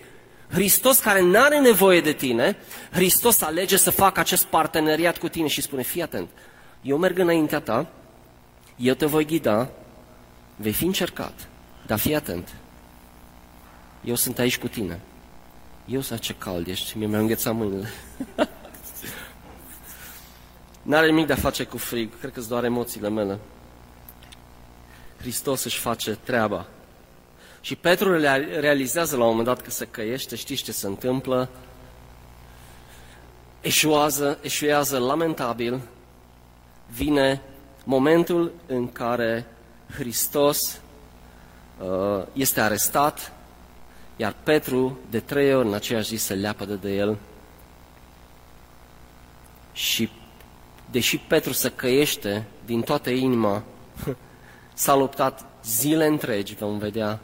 Hristos 0.51 0.99
care 0.99 1.21
nu 1.21 1.39
are 1.39 1.59
nevoie 1.59 2.01
de 2.01 2.11
tine, 2.11 2.57
Hristos 2.91 3.41
alege 3.41 3.77
să 3.77 3.91
facă 3.91 4.19
acest 4.19 4.43
parteneriat 4.43 5.17
cu 5.17 5.27
tine 5.27 5.47
și 5.47 5.61
spune, 5.61 5.81
fii 5.81 6.01
atent, 6.01 6.29
eu 6.85 6.97
merg 6.97 7.17
înaintea 7.17 7.59
ta, 7.59 7.87
eu 8.75 8.93
te 8.93 9.05
voi 9.05 9.25
ghida, 9.25 9.69
vei 10.55 10.73
fi 10.73 10.85
încercat, 10.85 11.47
dar 11.85 11.99
fii 11.99 12.15
atent, 12.15 12.55
eu 14.03 14.15
sunt 14.15 14.39
aici 14.39 14.57
cu 14.57 14.67
tine. 14.67 15.01
Eu 15.85 16.01
să 16.01 16.17
ce 16.17 16.33
cald 16.33 16.67
ești, 16.67 16.97
mi-a 16.97 17.19
înghețat 17.19 17.55
mâinile. 17.55 17.89
N-are 20.81 21.05
nimic 21.05 21.27
de 21.27 21.33
a 21.33 21.35
face 21.35 21.63
cu 21.63 21.77
frig, 21.77 22.19
cred 22.19 22.31
că 22.31 22.39
sunt 22.39 22.51
doar 22.51 22.63
emoțiile 22.63 23.09
mele. 23.09 23.39
Hristos 25.17 25.63
își 25.63 25.79
face 25.79 26.17
treaba. 26.23 26.67
Și 27.61 27.75
Petru 27.75 28.19
realizează 28.59 29.15
la 29.17 29.23
un 29.23 29.29
moment 29.29 29.47
dat 29.47 29.61
că 29.61 29.69
se 29.69 29.85
căiește, 29.85 30.35
știți 30.35 30.63
ce 30.63 30.71
se 30.71 30.87
întâmplă? 30.87 31.49
Eșuează, 33.61 34.37
eșuează 34.41 34.97
lamentabil, 34.97 35.81
vine 36.95 37.41
momentul 37.83 38.51
în 38.65 38.91
care 38.91 39.45
Hristos 39.91 40.79
uh, 41.79 42.23
este 42.33 42.61
arestat, 42.61 43.31
iar 44.15 44.35
Petru 44.43 44.99
de 45.09 45.19
trei 45.19 45.55
ori 45.55 45.67
în 45.67 45.73
aceeași 45.73 46.07
zi 46.07 46.15
se 46.15 46.33
leapă 46.33 46.65
de 46.65 46.95
el 46.95 47.17
și 49.73 50.09
deși 50.91 51.17
Petru 51.17 51.51
se 51.51 51.69
căiește 51.69 52.45
din 52.65 52.81
toată 52.81 53.09
inima, 53.09 53.63
s-a 54.73 54.95
luptat 54.95 55.45
zile 55.63 56.05
întregi, 56.05 56.55
vom 56.55 56.77
vedea, 56.77 57.19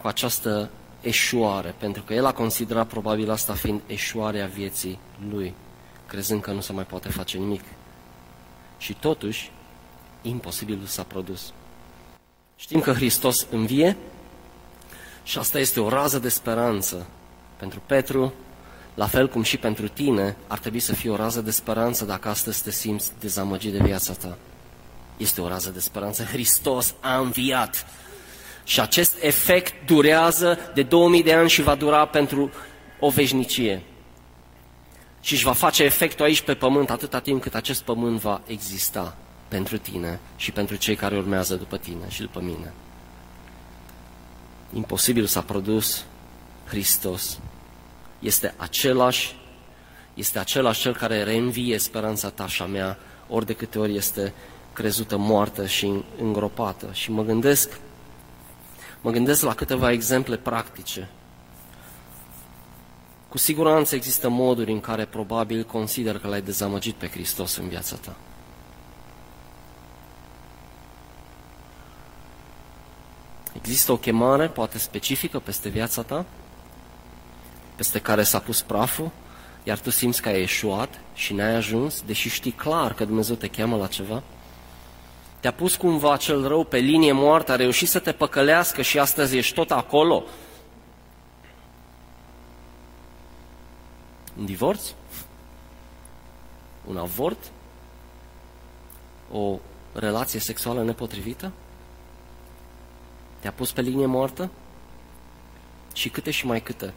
cu 0.00 0.06
această 0.06 0.70
eșuare, 1.00 1.74
pentru 1.78 2.02
că 2.02 2.14
el 2.14 2.26
a 2.26 2.32
considerat 2.32 2.86
probabil 2.86 3.30
asta 3.30 3.54
fiind 3.54 3.80
eșuarea 3.86 4.46
vieții 4.46 4.98
lui, 5.30 5.54
crezând 6.06 6.42
că 6.42 6.50
nu 6.50 6.60
se 6.60 6.72
mai 6.72 6.84
poate 6.84 7.08
face 7.08 7.38
nimic. 7.38 7.62
Și 8.78 8.94
totuși, 8.94 9.50
imposibilul 10.22 10.86
s-a 10.86 11.02
produs. 11.02 11.52
Știm 12.56 12.80
că 12.80 12.92
Hristos 12.92 13.46
învie 13.50 13.96
și 15.22 15.38
asta 15.38 15.58
este 15.58 15.80
o 15.80 15.88
rază 15.88 16.18
de 16.18 16.28
speranță 16.28 17.06
pentru 17.56 17.82
Petru, 17.86 18.32
la 18.94 19.06
fel 19.06 19.28
cum 19.28 19.42
și 19.42 19.56
pentru 19.56 19.88
tine, 19.88 20.36
ar 20.46 20.58
trebui 20.58 20.80
să 20.80 20.92
fie 20.92 21.10
o 21.10 21.16
rază 21.16 21.40
de 21.40 21.50
speranță 21.50 22.04
dacă 22.04 22.28
astăzi 22.28 22.62
te 22.62 22.70
simți 22.70 23.12
dezamăgit 23.20 23.72
de 23.72 23.78
viața 23.78 24.12
ta. 24.12 24.36
Este 25.16 25.40
o 25.40 25.48
rază 25.48 25.70
de 25.70 25.80
speranță. 25.80 26.22
Hristos 26.22 26.94
a 27.00 27.18
înviat. 27.18 27.86
Și 28.64 28.80
acest 28.80 29.16
efect 29.20 29.86
durează 29.86 30.58
de 30.74 30.82
2000 30.82 31.22
de 31.22 31.32
ani 31.32 31.48
și 31.48 31.62
va 31.62 31.74
dura 31.74 32.06
pentru 32.06 32.50
o 33.00 33.10
veșnicie. 33.10 33.82
Și 35.24 35.32
își 35.32 35.44
va 35.44 35.52
face 35.52 35.82
efectul 35.84 36.24
aici 36.24 36.40
pe 36.40 36.54
pământ 36.54 36.90
atâta 36.90 37.20
timp 37.20 37.42
cât 37.42 37.54
acest 37.54 37.82
pământ 37.82 38.20
va 38.20 38.40
exista 38.46 39.16
pentru 39.48 39.78
tine 39.78 40.20
și 40.36 40.50
pentru 40.50 40.76
cei 40.76 40.94
care 40.94 41.16
urmează 41.16 41.54
după 41.54 41.76
tine 41.76 42.08
și 42.08 42.20
după 42.20 42.40
mine. 42.40 42.72
Imposibil 44.72 45.26
s-a 45.26 45.40
produs 45.40 46.04
Hristos. 46.66 47.38
Este 48.18 48.54
același, 48.56 49.36
este 50.14 50.38
același 50.38 50.80
cel 50.80 50.94
care 50.94 51.22
reînvie 51.22 51.78
speranța 51.78 52.28
ta 52.28 52.46
și 52.46 52.62
a 52.62 52.66
mea, 52.66 52.98
ori 53.28 53.46
de 53.46 53.52
câte 53.52 53.78
ori 53.78 53.96
este 53.96 54.32
crezută 54.72 55.16
moartă 55.16 55.66
și 55.66 55.92
îngropată. 56.20 56.88
Și 56.92 57.10
mă 57.10 57.22
gândesc 57.22 57.80
Mă 59.00 59.10
gândesc 59.10 59.42
la 59.42 59.54
câteva 59.54 59.92
exemple 59.92 60.36
practice. 60.36 61.08
Cu 63.34 63.40
siguranță 63.40 63.94
există 63.94 64.28
moduri 64.28 64.72
în 64.72 64.80
care 64.80 65.04
probabil 65.04 65.64
consider 65.64 66.18
că 66.18 66.28
l-ai 66.28 66.42
dezamăgit 66.42 66.94
pe 66.94 67.08
Hristos 67.08 67.56
în 67.56 67.68
viața 67.68 67.96
ta. 67.96 68.16
Există 73.52 73.92
o 73.92 73.96
chemare, 73.96 74.48
poate 74.48 74.78
specifică, 74.78 75.38
peste 75.38 75.68
viața 75.68 76.02
ta, 76.02 76.24
peste 77.76 77.98
care 77.98 78.22
s-a 78.22 78.38
pus 78.38 78.62
praful, 78.62 79.10
iar 79.62 79.78
tu 79.78 79.90
simți 79.90 80.22
că 80.22 80.28
ai 80.28 80.42
eșuat 80.42 81.00
și 81.14 81.32
n-ai 81.32 81.54
ajuns, 81.54 82.02
deși 82.06 82.28
știi 82.28 82.52
clar 82.52 82.94
că 82.94 83.04
Dumnezeu 83.04 83.34
te 83.34 83.48
cheamă 83.48 83.76
la 83.76 83.86
ceva? 83.86 84.22
Te-a 85.40 85.52
pus 85.52 85.76
cumva 85.76 86.16
cel 86.16 86.48
rău 86.48 86.64
pe 86.64 86.78
linie 86.78 87.12
moartă, 87.12 87.52
a 87.52 87.56
reușit 87.56 87.88
să 87.88 87.98
te 87.98 88.12
păcălească 88.12 88.82
și 88.82 88.98
astăzi 88.98 89.36
ești 89.36 89.54
tot 89.54 89.70
acolo. 89.70 90.24
Un 94.38 94.44
divorț? 94.44 94.92
Un 96.84 96.96
avort? 96.96 97.50
O 99.32 99.58
relație 99.92 100.40
sexuală 100.40 100.82
nepotrivită? 100.82 101.52
Te-a 103.40 103.52
pus 103.52 103.72
pe 103.72 103.80
linie 103.80 104.06
moartă? 104.06 104.50
Și 105.94 106.08
câte 106.08 106.30
și 106.30 106.46
mai 106.46 106.62
câte? 106.62 106.92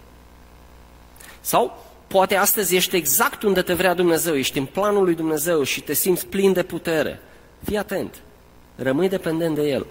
Sau 1.41 1.83
poate 2.07 2.35
astăzi 2.35 2.75
ești 2.75 2.95
exact 2.95 3.43
unde 3.43 3.61
te 3.61 3.73
vrea 3.73 3.93
Dumnezeu, 3.93 4.35
ești 4.35 4.57
în 4.57 4.65
planul 4.65 5.03
lui 5.03 5.15
Dumnezeu 5.15 5.63
și 5.63 5.81
te 5.81 5.93
simți 5.93 6.27
plin 6.27 6.53
de 6.53 6.63
putere. 6.63 7.19
Fii 7.63 7.77
atent! 7.77 8.21
Rămâi 8.75 9.09
dependent 9.09 9.55
de 9.55 9.61
El. 9.61 9.85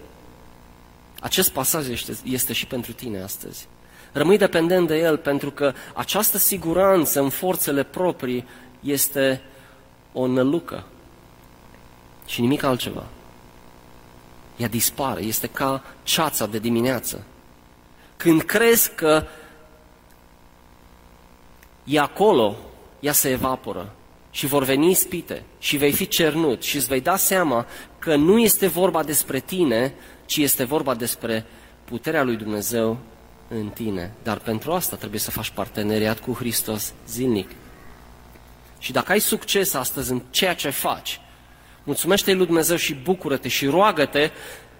Acest 1.19 1.51
pasaj 1.51 1.89
este, 1.89 2.17
este 2.23 2.53
și 2.53 2.65
pentru 2.65 2.93
tine 2.93 3.21
astăzi. 3.21 3.67
Rămâi 4.17 4.37
dependent 4.37 4.87
de 4.87 4.97
El 4.97 5.17
pentru 5.17 5.51
că 5.51 5.73
această 5.93 6.37
siguranță 6.37 7.19
în 7.19 7.29
forțele 7.29 7.83
proprii 7.83 8.45
este 8.79 9.41
o 10.13 10.27
nălucă 10.27 10.85
și 12.25 12.41
nimic 12.41 12.63
altceva. 12.63 13.05
Ea 14.55 14.67
dispare, 14.67 15.21
este 15.21 15.47
ca 15.47 15.83
ceața 16.03 16.45
de 16.45 16.59
dimineață. 16.59 17.23
Când 18.17 18.41
crezi 18.41 18.91
că 18.95 19.23
e 21.83 21.99
acolo, 21.99 22.55
ea 22.99 23.13
se 23.13 23.29
evaporă 23.29 23.93
și 24.31 24.45
vor 24.45 24.63
veni 24.63 24.89
ispite 24.89 25.43
și 25.59 25.77
vei 25.77 25.91
fi 25.91 26.07
cernut 26.07 26.63
și 26.63 26.75
îți 26.75 26.87
vei 26.87 27.01
da 27.01 27.15
seama 27.15 27.65
că 27.99 28.15
nu 28.15 28.39
este 28.39 28.67
vorba 28.67 29.03
despre 29.03 29.39
tine, 29.39 29.93
ci 30.25 30.37
este 30.37 30.63
vorba 30.63 30.95
despre 30.95 31.45
puterea 31.83 32.23
lui 32.23 32.35
Dumnezeu 32.35 32.97
în 33.47 33.69
tine. 33.69 34.13
Dar 34.23 34.37
pentru 34.37 34.71
asta 34.71 34.95
trebuie 34.95 35.19
să 35.19 35.31
faci 35.31 35.49
parteneriat 35.49 36.19
cu 36.19 36.33
Hristos 36.33 36.93
zilnic. 37.07 37.49
Și 38.79 38.91
dacă 38.91 39.11
ai 39.11 39.19
succes 39.19 39.73
astăzi 39.73 40.11
în 40.11 40.21
ceea 40.29 40.53
ce 40.53 40.69
faci, 40.69 41.19
Mulțumește-i 41.87 42.33
lui 42.33 42.45
Dumnezeu 42.45 42.75
și 42.75 42.93
bucură-te 42.93 43.47
și 43.47 43.65
roagă-te 43.65 44.31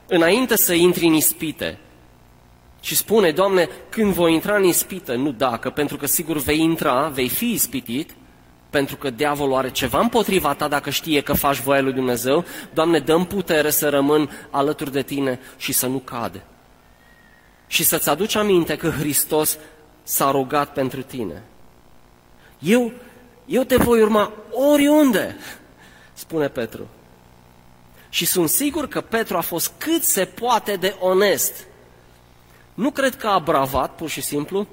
înainte 0.08 0.56
să 0.56 0.74
intri 0.74 1.06
în 1.06 1.14
ispite. 1.14 1.80
Și 2.82 2.96
spune, 2.96 3.32
Doamne, 3.32 3.70
când 3.90 4.14
voi 4.14 4.34
intra 4.34 4.56
în 4.56 4.64
ispită, 4.64 5.16
nu 5.16 5.32
dacă, 5.32 5.70
pentru 5.70 5.98
că 5.98 6.06
sigur 6.06 6.38
vei 6.38 6.60
intra, 6.60 7.08
vei 7.08 7.30
fi 7.30 7.52
ispitit, 7.52 8.16
pentru 8.70 8.96
că 8.96 9.10
diavolul 9.10 9.56
are 9.56 9.72
ceva 9.72 10.00
împotriva 10.00 10.54
ta 10.54 10.68
dacă 10.68 10.90
știe 10.90 11.22
că 11.22 11.34
faci 11.34 11.60
voia 11.60 11.82
lui 11.82 11.94
Dumnezeu, 11.94 12.46
Doamne, 12.74 13.00
dăm 13.00 13.26
putere 13.26 13.70
să 13.70 13.90
rămân 13.90 14.30
alături 14.50 14.92
de 14.92 15.02
tine 15.02 15.40
și 15.58 15.72
să 15.72 15.88
nu 15.88 15.98
cade. 15.98 16.44
Și 17.68 17.84
să-ți 17.84 18.10
aduci 18.10 18.36
aminte 18.36 18.76
că 18.78 18.90
Hristos 18.90 19.58
s-a 20.04 20.32
rugat 20.32 20.74
pentru 20.74 21.02
tine. 21.02 21.44
Eu, 22.60 22.92
eu 23.46 23.64
te 23.64 23.76
voi 23.76 24.02
urma 24.02 24.34
oriunde, 24.52 25.36
spune 26.14 26.48
Petru. 26.48 26.88
Și 28.10 28.26
sunt 28.26 28.50
sigur 28.50 28.88
că 28.88 29.02
Petru 29.02 29.38
a 29.38 29.42
fost 29.42 29.72
cât 29.78 30.04
se 30.04 30.26
poate 30.26 30.76
de 30.76 30.96
onest. 31.00 31.66
Nu 32.74 32.92
cred 32.92 33.16
că 33.16 33.28
a 33.28 33.40
bravat, 33.40 33.96
pur 33.96 34.10
și 34.10 34.22
simplu. 34.22 34.68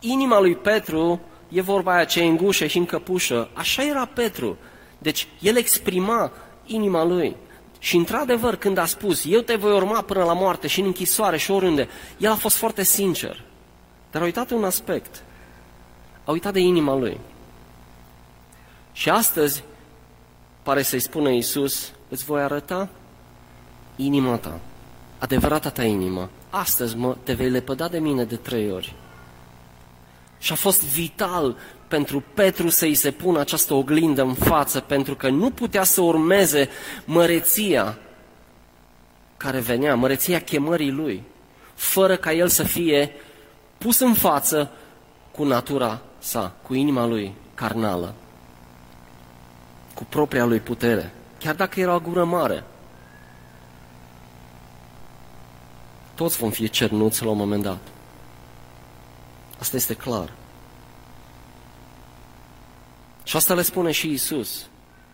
Inima 0.00 0.40
lui 0.40 0.56
Petru 0.56 1.20
e 1.48 1.60
vorba 1.60 1.94
aia 1.94 2.04
ce 2.04 2.22
îngușă 2.22 2.66
și 2.66 2.78
încăpușă. 2.78 3.50
Așa 3.52 3.82
era 3.82 4.04
Petru. 4.04 4.56
Deci 4.98 5.28
el 5.40 5.56
exprima 5.56 6.32
inima 6.66 7.04
lui. 7.04 7.36
Și 7.78 7.96
într-adevăr, 7.96 8.56
când 8.56 8.78
a 8.78 8.86
spus, 8.86 9.24
eu 9.24 9.40
te 9.40 9.54
voi 9.54 9.72
urma 9.72 10.02
până 10.02 10.24
la 10.24 10.32
moarte 10.32 10.66
și 10.66 10.80
în 10.80 10.86
închisoare 10.86 11.36
și 11.36 11.50
oriunde, 11.50 11.88
el 12.18 12.30
a 12.30 12.34
fost 12.34 12.56
foarte 12.56 12.82
sincer. 12.82 13.44
Dar 14.10 14.22
a 14.22 14.24
uitat 14.24 14.50
un 14.50 14.64
aspect. 14.64 15.22
A 16.24 16.30
uitat 16.30 16.52
de 16.52 16.60
inima 16.60 16.94
lui. 16.94 17.20
Și 18.92 19.10
astăzi 19.10 19.62
pare 20.62 20.82
să-i 20.82 21.00
spună 21.00 21.30
Iisus, 21.30 21.92
îți 22.08 22.24
voi 22.24 22.42
arăta 22.42 22.88
inima 23.96 24.36
ta, 24.36 24.60
adevărata 25.18 25.70
ta 25.70 25.84
inimă. 25.84 26.30
Astăzi 26.50 26.96
mă, 26.96 27.16
te 27.22 27.32
vei 27.32 27.50
lepăda 27.50 27.88
de 27.88 27.98
mine 27.98 28.24
de 28.24 28.36
trei 28.36 28.72
ori. 28.72 28.94
Și 30.38 30.52
a 30.52 30.54
fost 30.54 30.84
vital 30.84 31.56
pentru 31.88 32.24
Petru 32.34 32.68
să-i 32.68 32.94
se 32.94 33.10
pună 33.10 33.40
această 33.40 33.74
oglindă 33.74 34.22
în 34.22 34.34
față, 34.34 34.80
pentru 34.80 35.14
că 35.14 35.28
nu 35.28 35.50
putea 35.50 35.82
să 35.82 36.00
urmeze 36.00 36.68
măreția 37.04 37.98
care 39.36 39.58
venea, 39.58 39.94
măreția 39.94 40.40
chemării 40.40 40.90
lui, 40.90 41.22
fără 41.74 42.16
ca 42.16 42.32
el 42.32 42.48
să 42.48 42.62
fie 42.62 43.12
pus 43.78 43.98
în 43.98 44.14
față 44.14 44.70
cu 45.30 45.44
natura 45.44 46.00
sa, 46.18 46.54
cu 46.62 46.74
inima 46.74 47.06
lui 47.06 47.34
carnală, 47.54 48.14
cu 49.94 50.04
propria 50.04 50.44
lui 50.44 50.58
putere, 50.58 51.12
chiar 51.38 51.54
dacă 51.54 51.80
era 51.80 51.94
o 51.94 52.00
gură 52.00 52.24
mare. 52.24 52.64
Toți 56.14 56.36
vom 56.36 56.50
fi 56.50 56.68
cernuți 56.68 57.24
la 57.24 57.30
un 57.30 57.36
moment 57.36 57.62
dat. 57.62 57.78
Asta 59.58 59.76
este 59.76 59.94
clar. 59.94 60.32
Și 63.28 63.36
asta 63.36 63.54
le 63.54 63.62
spune 63.62 63.90
și 63.90 64.10
Isus. 64.10 64.66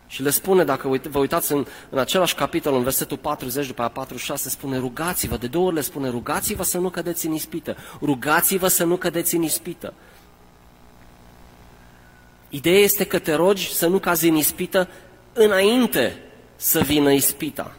Și 0.07 0.23
le 0.23 0.31
spune, 0.31 0.65
dacă 0.65 1.01
vă 1.11 1.19
uitați 1.19 1.53
în, 1.53 1.67
în 1.91 1.99
același 1.99 2.35
capitol, 2.35 2.75
în 2.75 2.83
versetul 2.83 3.17
40, 3.17 3.67
după 3.67 3.81
aia 3.81 3.91
46, 3.91 4.49
spune 4.49 4.79
rugați-vă, 4.79 5.37
de 5.37 5.47
două 5.47 5.67
ori 5.67 5.75
le 5.75 5.81
spune 5.81 6.09
rugați-vă 6.09 6.63
să 6.63 6.79
nu 6.79 6.89
cădeți 6.89 7.27
în 7.27 7.33
ispită, 7.33 7.77
rugați-vă 8.01 8.69
să 8.69 8.85
nu 8.85 8.97
cădeți 8.97 9.35
în 9.35 9.43
ispită. 9.43 9.95
Ideea 12.49 12.79
este 12.79 13.05
că 13.05 13.19
te 13.19 13.35
rogi 13.35 13.75
să 13.75 13.87
nu 13.87 13.99
cazi 13.99 14.29
în 14.29 14.35
ispită 14.35 14.89
înainte 15.33 16.23
să 16.57 16.81
vină 16.81 17.13
ispita. 17.13 17.77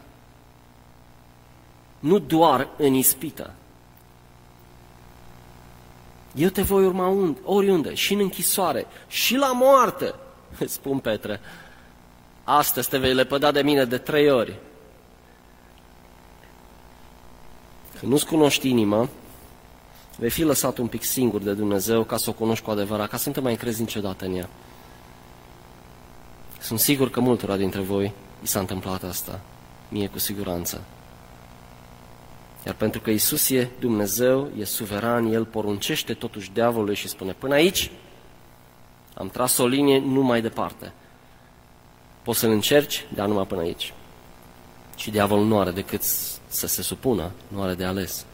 Nu 1.98 2.18
doar 2.18 2.68
în 2.76 2.94
ispită. 2.94 3.54
Eu 6.34 6.48
te 6.48 6.62
voi 6.62 6.84
urma 6.84 7.06
unde, 7.06 7.40
oriunde, 7.44 7.94
și 7.94 8.12
în 8.12 8.20
închisoare, 8.20 8.86
și 9.08 9.36
la 9.36 9.52
moarte, 9.52 10.14
spun 10.66 10.98
Petre. 10.98 11.40
Astăzi 12.44 12.88
te 12.88 12.98
vei 12.98 13.14
lepăda 13.14 13.50
de 13.50 13.62
mine 13.62 13.84
de 13.84 13.98
trei 13.98 14.30
ori. 14.30 14.58
Când 17.98 18.12
nu-ți 18.12 18.26
cunoști 18.26 18.68
inima, 18.68 19.08
vei 20.18 20.30
fi 20.30 20.42
lăsat 20.42 20.78
un 20.78 20.86
pic 20.86 21.02
singur 21.02 21.40
de 21.40 21.52
Dumnezeu 21.52 22.04
ca 22.04 22.16
să 22.16 22.30
o 22.30 22.32
cunoști 22.32 22.64
cu 22.64 22.70
adevărat, 22.70 23.08
ca 23.08 23.16
să 23.16 23.28
nu 23.28 23.34
te 23.34 23.40
mai 23.40 23.56
crezi 23.56 23.80
niciodată 23.80 24.24
în 24.24 24.34
ea. 24.34 24.48
Sunt 26.60 26.78
sigur 26.78 27.10
că 27.10 27.20
multora 27.20 27.56
dintre 27.56 27.80
voi 27.80 28.12
i 28.42 28.46
s-a 28.46 28.58
întâmplat 28.58 29.02
asta, 29.02 29.40
mie 29.88 30.06
cu 30.06 30.18
siguranță. 30.18 30.84
Iar 32.66 32.74
pentru 32.74 33.00
că 33.00 33.10
Isus 33.10 33.50
e 33.50 33.68
Dumnezeu, 33.80 34.50
e 34.58 34.64
suveran, 34.64 35.32
El 35.32 35.44
poruncește 35.44 36.14
totuși 36.14 36.50
diavolului 36.52 36.94
și 36.94 37.08
spune, 37.08 37.32
până 37.32 37.54
aici 37.54 37.90
am 39.18 39.28
tras 39.28 39.56
o 39.56 39.66
linie, 39.66 39.98
nu 39.98 40.22
mai 40.22 40.40
departe. 40.40 40.92
Poți 42.22 42.38
să-l 42.38 42.50
încerci, 42.50 43.06
dar 43.14 43.26
numai 43.26 43.46
până 43.46 43.60
aici. 43.60 43.92
Și 44.96 45.10
diavolul 45.10 45.46
nu 45.46 45.58
are 45.58 45.70
decât 45.70 46.02
să 46.46 46.66
se 46.66 46.82
supună, 46.82 47.30
nu 47.48 47.62
are 47.62 47.74
de 47.74 47.84
ales. 47.84 48.24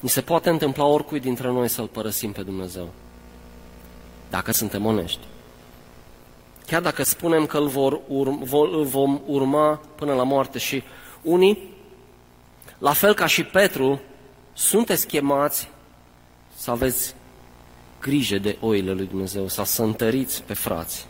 Ni 0.00 0.08
se 0.08 0.20
poate 0.20 0.50
întâmpla 0.50 0.84
oricui 0.84 1.20
dintre 1.20 1.48
noi 1.48 1.68
să-L 1.68 1.86
părăsim 1.86 2.32
pe 2.32 2.42
Dumnezeu, 2.42 2.88
dacă 4.30 4.52
suntem 4.52 4.86
onești. 4.86 5.20
Chiar 6.66 6.82
dacă 6.82 7.02
spunem 7.02 7.46
că 7.46 7.58
îl, 7.58 7.66
vor 7.66 8.00
urma, 8.08 8.38
îl 8.72 8.84
vom 8.84 9.20
urma 9.26 9.80
până 9.94 10.14
la 10.14 10.22
moarte 10.22 10.58
și 10.58 10.82
unii, 11.22 11.74
la 12.78 12.92
fel 12.92 13.14
ca 13.14 13.26
și 13.26 13.44
Petru, 13.44 14.00
sunteți 14.52 15.06
chemați 15.06 15.70
să 16.56 16.70
aveți 16.70 17.14
grijă 18.00 18.38
de 18.38 18.56
oile 18.60 18.92
lui 18.92 19.06
Dumnezeu, 19.06 19.48
să 19.48 19.82
întăriți 19.82 20.42
pe 20.42 20.54
frați. 20.54 21.06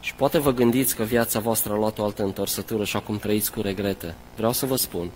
Și 0.00 0.14
poate 0.14 0.38
vă 0.38 0.52
gândiți 0.52 0.96
că 0.96 1.02
viața 1.02 1.38
voastră 1.38 1.72
a 1.72 1.76
luat 1.76 1.98
o 1.98 2.04
altă 2.04 2.22
întorsătură 2.22 2.84
și 2.84 2.96
acum 2.96 3.18
trăiți 3.18 3.52
cu 3.52 3.60
regrete. 3.60 4.14
Vreau 4.36 4.52
să 4.52 4.66
vă 4.66 4.76
spun, 4.76 5.10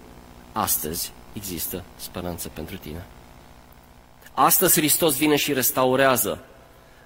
astăzi 0.52 1.12
există 1.32 1.84
speranță 1.96 2.50
pentru 2.54 2.76
tine. 2.76 3.04
Astăzi 4.34 4.78
Hristos 4.78 5.16
vine 5.16 5.36
și 5.36 5.52
restaurează, 5.52 6.44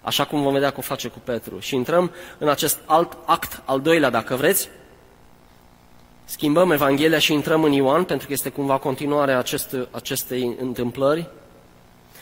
așa 0.03 0.25
cum 0.25 0.43
vom 0.43 0.53
vedea 0.53 0.71
că 0.71 0.79
o 0.79 0.83
face 0.83 1.09
cu 1.09 1.19
Petru. 1.25 1.59
Și 1.59 1.75
intrăm 1.75 2.11
în 2.39 2.49
acest 2.49 2.79
alt 2.87 3.17
act, 3.25 3.63
al 3.65 3.81
doilea, 3.81 4.11
dacă 4.11 4.37
vreți, 4.37 4.69
Schimbăm 6.29 6.71
Evanghelia 6.71 7.19
și 7.19 7.33
intrăm 7.33 7.65
în 7.65 7.73
Ioan, 7.73 8.05
pentru 8.05 8.27
că 8.27 8.33
este 8.33 8.49
cumva 8.49 8.79
continuarea 8.79 9.39
acest, 9.39 9.77
acestei 9.91 10.57
întâmplări. 10.61 11.29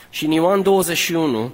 Și 0.09 0.25
în 0.25 0.31
Ioan 0.31 0.61
21, 0.61 1.51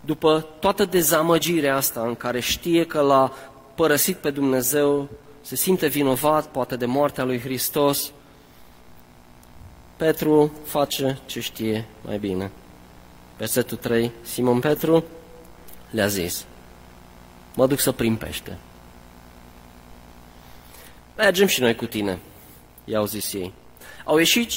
după 0.00 0.46
toată 0.60 0.84
dezamăgirea 0.84 1.76
asta 1.76 2.00
în 2.00 2.14
care 2.14 2.40
știe 2.40 2.86
că 2.86 3.00
l-a 3.00 3.32
părăsit 3.74 4.16
pe 4.16 4.30
Dumnezeu, 4.30 5.08
se 5.40 5.56
simte 5.56 5.86
vinovat, 5.86 6.46
poate 6.46 6.76
de 6.76 6.86
moartea 6.86 7.24
lui 7.24 7.40
Hristos, 7.40 8.12
Petru 9.96 10.52
face 10.64 11.18
ce 11.26 11.40
știe 11.40 11.84
mai 12.04 12.18
bine. 12.18 12.50
Versetul 13.36 13.76
3, 13.76 14.10
Simon 14.22 14.60
Petru 14.60 15.04
le-a 15.90 16.06
zis, 16.06 16.44
mă 17.54 17.66
duc 17.66 17.78
să 17.78 17.92
prim 17.92 18.16
pește. 18.16 18.58
Mergem 21.16 21.46
și 21.46 21.60
noi 21.60 21.74
cu 21.74 21.86
tine, 21.86 22.18
i-au 22.84 23.04
zis 23.04 23.32
ei. 23.32 23.52
Au 24.04 24.18
ieșit 24.18 24.50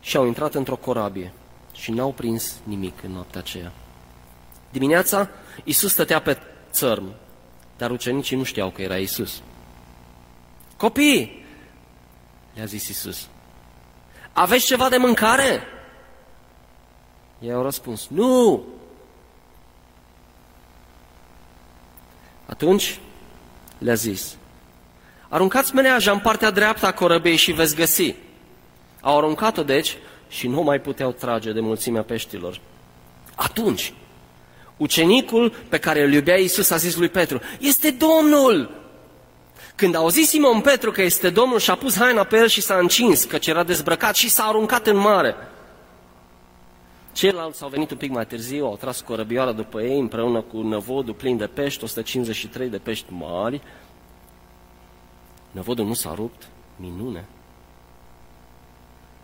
și 0.00 0.16
au 0.16 0.26
intrat 0.26 0.54
într-o 0.54 0.76
corabie 0.76 1.32
și 1.72 1.90
n-au 1.90 2.12
prins 2.12 2.54
nimic 2.62 3.02
în 3.02 3.10
noaptea 3.10 3.40
aceea. 3.40 3.72
Dimineața, 4.70 5.28
Isus 5.64 5.92
stătea 5.92 6.20
pe 6.20 6.38
țărm, 6.70 7.14
dar 7.76 7.90
ucenicii 7.90 8.36
nu 8.36 8.42
știau 8.42 8.70
că 8.70 8.82
era 8.82 8.96
Isus. 8.96 9.42
Copii, 10.76 11.44
le-a 12.54 12.64
zis 12.64 12.88
Isus, 12.88 13.28
aveți 14.32 14.66
ceva 14.66 14.88
de 14.88 14.96
mâncare? 14.96 15.62
Ei 17.38 17.52
au 17.52 17.62
răspuns, 17.62 18.06
nu! 18.06 18.64
Atunci 22.46 23.00
le-a 23.78 23.94
zis, 23.94 24.36
Aruncați 25.28 25.74
mâneaja 25.74 26.12
în 26.12 26.18
partea 26.18 26.50
dreaptă 26.50 26.86
a 26.86 26.92
corăbei 26.92 27.36
și 27.36 27.52
veți 27.52 27.74
găsi. 27.74 28.14
Au 29.00 29.16
aruncat-o, 29.16 29.62
deci, 29.62 29.96
și 30.28 30.48
nu 30.48 30.62
mai 30.62 30.80
puteau 30.80 31.12
trage 31.12 31.52
de 31.52 31.60
mulțimea 31.60 32.02
peștilor. 32.02 32.60
Atunci, 33.34 33.92
ucenicul 34.76 35.50
pe 35.68 35.78
care 35.78 36.02
îl 36.02 36.12
iubea 36.12 36.38
Iisus 36.38 36.70
a 36.70 36.76
zis 36.76 36.96
lui 36.96 37.08
Petru, 37.08 37.40
este 37.60 37.90
Domnul! 37.90 38.76
Când 39.74 39.94
a 39.94 39.98
auzit 39.98 40.26
Simon 40.26 40.60
Petru 40.60 40.90
că 40.90 41.02
este 41.02 41.30
Domnul 41.30 41.58
și-a 41.58 41.74
pus 41.74 41.96
haina 41.96 42.24
pe 42.24 42.36
el 42.36 42.48
și 42.48 42.60
s-a 42.60 42.78
încins, 42.78 43.24
căci 43.24 43.46
era 43.46 43.62
dezbrăcat 43.62 44.14
și 44.14 44.30
s-a 44.30 44.44
aruncat 44.44 44.86
în 44.86 44.96
mare. 44.96 45.34
Ceilalți 47.12 47.62
au 47.62 47.68
venit 47.68 47.90
un 47.90 47.96
pic 47.96 48.10
mai 48.10 48.26
târziu, 48.26 48.64
au 48.64 48.76
tras 48.76 49.00
corăbioara 49.00 49.52
după 49.52 49.82
ei 49.82 49.98
împreună 49.98 50.40
cu 50.40 50.60
năvodul 50.62 51.14
plin 51.14 51.36
de 51.36 51.46
pești, 51.46 51.84
153 51.84 52.68
de 52.68 52.78
pești 52.78 53.12
mari. 53.12 53.60
Năvodul 55.50 55.84
nu 55.84 55.94
s-a 55.94 56.14
rupt, 56.14 56.48
minune. 56.76 57.24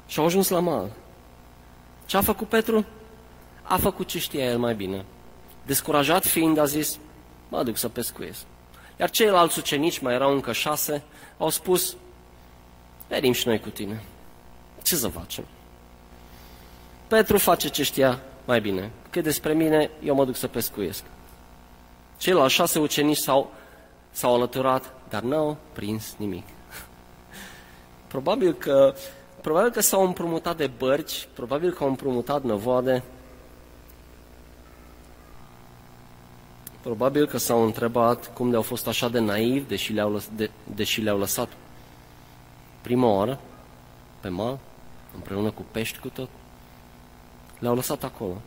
Și 0.06 0.18
au 0.18 0.24
ajuns 0.24 0.48
la 0.48 0.60
mal. 0.60 0.90
Ce 2.06 2.16
a 2.16 2.20
făcut 2.20 2.48
Petru? 2.48 2.84
A 3.62 3.76
făcut 3.76 4.06
ce 4.06 4.18
știa 4.18 4.44
el 4.44 4.58
mai 4.58 4.74
bine. 4.74 5.04
Descurajat 5.66 6.24
fiind, 6.24 6.58
a 6.58 6.64
zis, 6.64 6.98
mă 7.48 7.62
duc 7.62 7.76
să 7.76 7.88
pescuiesc. 7.88 8.42
Iar 8.96 9.10
ceilalți 9.10 9.58
ucenici, 9.58 9.98
mai 9.98 10.14
erau 10.14 10.32
încă 10.32 10.52
șase, 10.52 11.02
au 11.38 11.48
spus, 11.48 11.96
venim 13.08 13.32
și 13.32 13.46
noi 13.46 13.60
cu 13.60 13.68
tine. 13.68 14.02
Ce 14.82 14.96
să 14.96 15.08
facem? 15.08 15.44
Petru 17.06 17.38
face 17.38 17.68
ce 17.68 17.82
știa 17.82 18.20
mai 18.44 18.60
bine. 18.60 18.90
Cât 19.10 19.22
despre 19.22 19.52
mine, 19.52 19.90
eu 20.02 20.14
mă 20.14 20.24
duc 20.24 20.36
să 20.36 20.46
pescuiesc. 20.46 21.02
Ceilalți 22.16 22.54
șase 22.54 22.78
ucenici 22.78 23.16
s-au, 23.16 23.52
s-au 24.10 24.34
alăturat, 24.34 24.92
dar 25.08 25.22
n-au 25.22 25.56
prins 25.72 26.14
nimic. 26.16 26.46
Probabil 28.12 28.52
că, 28.52 28.94
probabil 29.44 29.70
că 29.70 29.80
s-au 29.80 30.06
împrumutat 30.06 30.56
de 30.56 30.70
bărci, 30.78 31.28
probabil 31.34 31.72
că 31.72 31.82
au 31.82 31.88
împrumutat 31.88 32.42
năvoade, 32.42 33.02
Probabil 36.84 37.26
că 37.26 37.36
s-au 37.36 37.64
întrebat 37.64 38.32
cum 38.34 38.50
le-au 38.50 38.62
fost 38.62 38.86
așa 38.86 39.08
de 39.08 39.18
naivi, 39.18 39.68
deși 39.68 39.92
le-au, 39.92 40.12
lăs- 40.12 40.30
de, 40.36 40.50
deși 40.74 41.00
le-au 41.00 41.18
lăsat 41.18 41.48
prima 42.82 43.08
oară 43.08 43.40
pe 44.20 44.28
mal, 44.28 44.58
împreună 45.14 45.50
cu 45.50 45.64
pești 45.70 45.98
cu 45.98 46.08
tot. 46.08 46.28
Le-au 47.58 47.74
lăsat 47.74 48.04
acolo. 48.04 48.40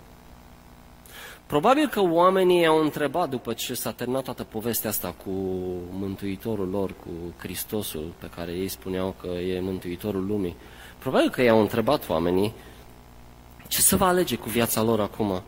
Probabil 1.45 1.87
că 1.87 2.01
oamenii 2.01 2.65
au 2.65 2.81
întrebat 2.81 3.29
după 3.29 3.53
ce 3.53 3.73
s-a 3.73 3.91
terminat 3.91 4.23
toată 4.23 4.43
povestea 4.43 4.89
asta 4.89 5.13
cu 5.23 5.31
Mântuitorul 5.91 6.69
lor, 6.69 6.91
cu 6.91 7.09
Hristosul, 7.37 8.13
pe 8.19 8.29
care 8.35 8.51
ei 8.51 8.67
spuneau 8.67 9.15
că 9.21 9.27
e 9.27 9.59
Mântuitorul 9.59 10.25
lumii. 10.25 10.55
Probabil 10.97 11.29
că 11.29 11.41
i-au 11.41 11.59
întrebat 11.59 12.09
oamenii 12.09 12.53
ce 13.67 13.81
să 13.81 13.95
va 13.95 14.07
alege 14.07 14.35
cu 14.35 14.49
viața 14.49 14.81
lor 14.81 14.99
acum, 14.99 15.41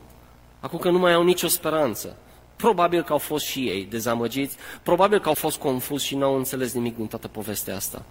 acum 0.60 0.80
că 0.80 0.90
nu 0.90 0.98
mai 0.98 1.14
au 1.14 1.24
nicio 1.24 1.48
speranță. 1.48 2.16
Probabil 2.56 3.04
că 3.04 3.12
au 3.12 3.18
fost 3.18 3.46
și 3.46 3.68
ei 3.68 3.86
dezamăgiți, 3.86 4.58
probabil 4.84 5.20
că 5.20 5.28
au 5.28 5.34
fost 5.34 5.58
confuzi 5.58 6.06
și 6.06 6.16
n-au 6.16 6.36
înțeles 6.36 6.74
nimic 6.74 6.96
din 6.96 7.08
toată 7.08 7.28
povestea 7.28 7.76
asta. 7.76 8.06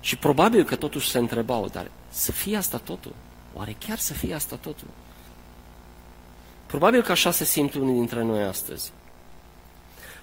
Și 0.00 0.16
probabil 0.16 0.64
că 0.64 0.76
totuși 0.76 1.08
se 1.08 1.18
întrebau, 1.18 1.68
dar 1.68 1.90
să 2.08 2.32
fie 2.32 2.56
asta 2.56 2.78
totul? 2.78 3.14
Oare 3.54 3.76
chiar 3.86 3.98
să 3.98 4.12
fie 4.12 4.34
asta 4.34 4.56
totul? 4.56 4.88
Probabil 6.66 7.02
că 7.02 7.12
așa 7.12 7.30
se 7.30 7.44
simt 7.44 7.74
unii 7.74 7.94
dintre 7.94 8.22
noi 8.22 8.42
astăzi. 8.42 8.92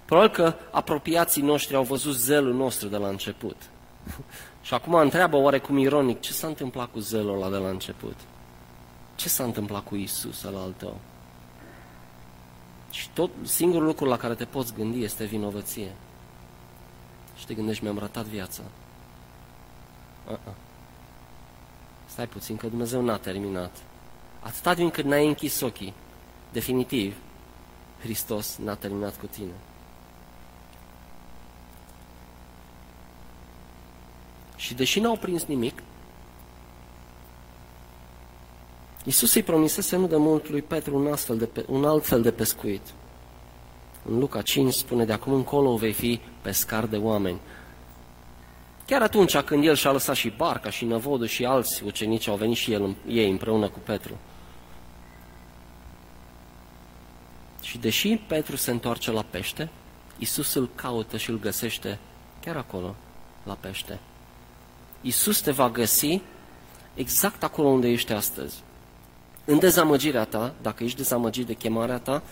Probabil 0.05 0.31
că 0.31 0.53
apropiații 0.71 1.41
noștri 1.41 1.75
au 1.75 1.83
văzut 1.83 2.15
zelul 2.15 2.53
nostru 2.53 2.87
de 2.87 2.97
la 2.97 3.07
început. 3.07 3.55
Și 4.67 4.73
acum 4.73 4.93
întreabă 4.93 5.37
oarecum 5.37 5.77
ironic, 5.77 6.19
ce 6.19 6.33
s-a 6.33 6.47
întâmplat 6.47 6.91
cu 6.91 6.99
zelul 6.99 7.35
ăla 7.35 7.49
de 7.49 7.57
la 7.57 7.69
început? 7.69 8.15
Ce 9.15 9.29
s-a 9.29 9.43
întâmplat 9.43 9.83
cu 9.83 9.95
Isus 9.95 10.43
al 10.43 10.55
al 10.55 10.73
tău? 10.77 10.97
Și 12.91 13.09
tot 13.09 13.29
singurul 13.41 13.87
lucru 13.87 14.05
la 14.05 14.17
care 14.17 14.35
te 14.35 14.45
poți 14.45 14.73
gândi 14.73 15.03
este 15.03 15.25
vinovăție. 15.25 15.91
Și 17.37 17.45
te 17.45 17.53
gândești, 17.53 17.83
mi-am 17.83 17.97
ratat 17.97 18.25
viața. 18.25 18.61
Uh-uh. 20.27 20.53
Stai 22.05 22.27
puțin, 22.27 22.55
că 22.55 22.67
Dumnezeu 22.67 23.01
n-a 23.01 23.17
terminat. 23.17 23.71
Atâta 24.39 24.73
din 24.73 24.89
cât 24.89 25.05
n-ai 25.05 25.27
închis 25.27 25.61
ochii, 25.61 25.93
definitiv, 26.51 27.15
Hristos 27.99 28.57
n-a 28.57 28.75
terminat 28.75 29.19
cu 29.19 29.25
tine. 29.25 29.53
Și 34.67 34.73
deși 34.73 34.99
n-au 34.99 35.15
prins 35.15 35.45
nimic, 35.45 35.83
Iisus 39.03 39.33
îi 39.33 39.43
promisese 39.43 39.95
nu 39.95 40.07
de 40.07 40.15
mult 40.15 40.49
lui 40.49 40.61
Petru 40.61 40.97
un, 40.97 41.07
astfel 41.07 41.37
de 41.37 41.45
pe, 41.45 41.65
un 41.67 41.85
alt 41.85 42.05
fel 42.05 42.21
de 42.21 42.31
pescuit. 42.31 42.81
În 44.05 44.19
Luca 44.19 44.41
5 44.41 44.73
spune, 44.73 45.05
de 45.05 45.13
acum 45.13 45.33
încolo 45.33 45.75
vei 45.75 45.93
fi 45.93 46.19
pescar 46.41 46.85
de 46.85 46.97
oameni. 46.97 47.39
Chiar 48.85 49.01
atunci 49.01 49.37
când 49.37 49.65
el 49.65 49.75
și-a 49.75 49.91
lăsat 49.91 50.15
și 50.15 50.33
barca 50.37 50.69
și 50.69 50.85
năvodul 50.85 51.27
și 51.27 51.45
alți 51.45 51.83
ucenici 51.83 52.27
au 52.27 52.35
venit 52.35 52.57
și 52.57 52.71
el, 52.71 52.95
ei 53.07 53.29
împreună 53.29 53.69
cu 53.69 53.79
Petru. 53.79 54.17
Și 57.61 57.77
deși 57.77 58.15
Petru 58.27 58.55
se 58.55 58.71
întoarce 58.71 59.11
la 59.11 59.21
pește, 59.21 59.69
Iisus 60.17 60.53
îl 60.53 60.69
caută 60.75 61.17
și 61.17 61.29
îl 61.29 61.39
găsește 61.39 61.99
chiar 62.39 62.55
acolo, 62.55 62.95
la 63.43 63.53
pește. 63.53 63.99
Iisus 65.07 65.41
te 65.41 65.51
va 65.51 65.69
găsi 65.69 66.21
exact 66.93 67.43
acolo 67.43 67.67
unde 67.67 67.87
ești 67.87 68.11
astăzi. 68.11 68.63
În 69.45 69.59
dezamăgirea 69.59 70.23
ta, 70.23 70.53
dacă 70.61 70.83
ești 70.83 70.97
dezamăgit 70.97 71.45
de 71.45 71.53
chemarea 71.53 71.97
ta 71.97 72.23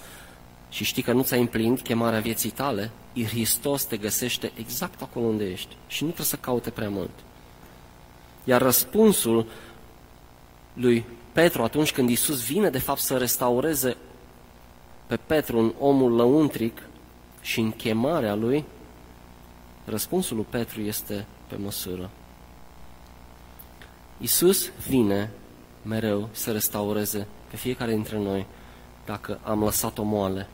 și 0.69 0.83
știi 0.83 1.01
că 1.01 1.11
nu 1.11 1.23
ți-ai 1.23 1.39
împlinit 1.39 1.81
chemarea 1.81 2.19
vieții 2.19 2.49
tale, 2.49 2.91
Hristos 3.13 3.83
te 3.83 3.97
găsește 3.97 4.51
exact 4.55 5.01
acolo 5.01 5.25
unde 5.25 5.45
ești 5.45 5.75
și 5.87 6.01
nu 6.01 6.07
trebuie 6.07 6.27
să 6.27 6.35
caute 6.35 6.69
prea 6.69 6.89
mult. 6.89 7.09
Iar 8.43 8.61
răspunsul 8.61 9.47
lui 10.73 11.05
Petru 11.31 11.63
atunci 11.63 11.91
când 11.91 12.09
Isus 12.09 12.45
vine 12.45 12.69
de 12.69 12.79
fapt 12.79 12.99
să 12.99 13.17
restaureze 13.17 13.97
pe 15.07 15.17
Petru 15.17 15.59
în 15.59 15.73
omul 15.79 16.15
lăuntric 16.15 16.81
și 17.41 17.59
în 17.59 17.71
chemarea 17.71 18.35
lui, 18.35 18.65
răspunsul 19.85 20.35
lui 20.35 20.45
Petru 20.49 20.81
este 20.81 21.25
pe 21.47 21.55
măsură. 21.55 22.09
Isus 24.17 24.71
vine 24.87 25.31
mereu 25.81 26.29
să 26.31 26.51
restaureze 26.51 27.27
pe 27.49 27.55
fiecare 27.55 27.91
dintre 27.91 28.17
noi 28.17 28.45
dacă 29.05 29.39
am 29.43 29.63
lăsat-o 29.63 30.03
moale, 30.03 30.47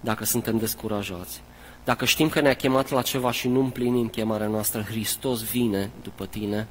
dacă 0.00 0.24
suntem 0.24 0.58
descurajați. 0.58 1.42
Dacă 1.84 2.04
știm 2.04 2.28
că 2.28 2.40
ne-a 2.40 2.54
chemat 2.54 2.90
la 2.90 3.02
ceva 3.02 3.30
și 3.30 3.48
nu 3.48 3.60
împlinim 3.60 4.08
chemarea 4.08 4.46
noastră, 4.46 4.82
Hristos 4.82 5.42
vine 5.42 5.90
după 6.02 6.26
tine. 6.26 6.66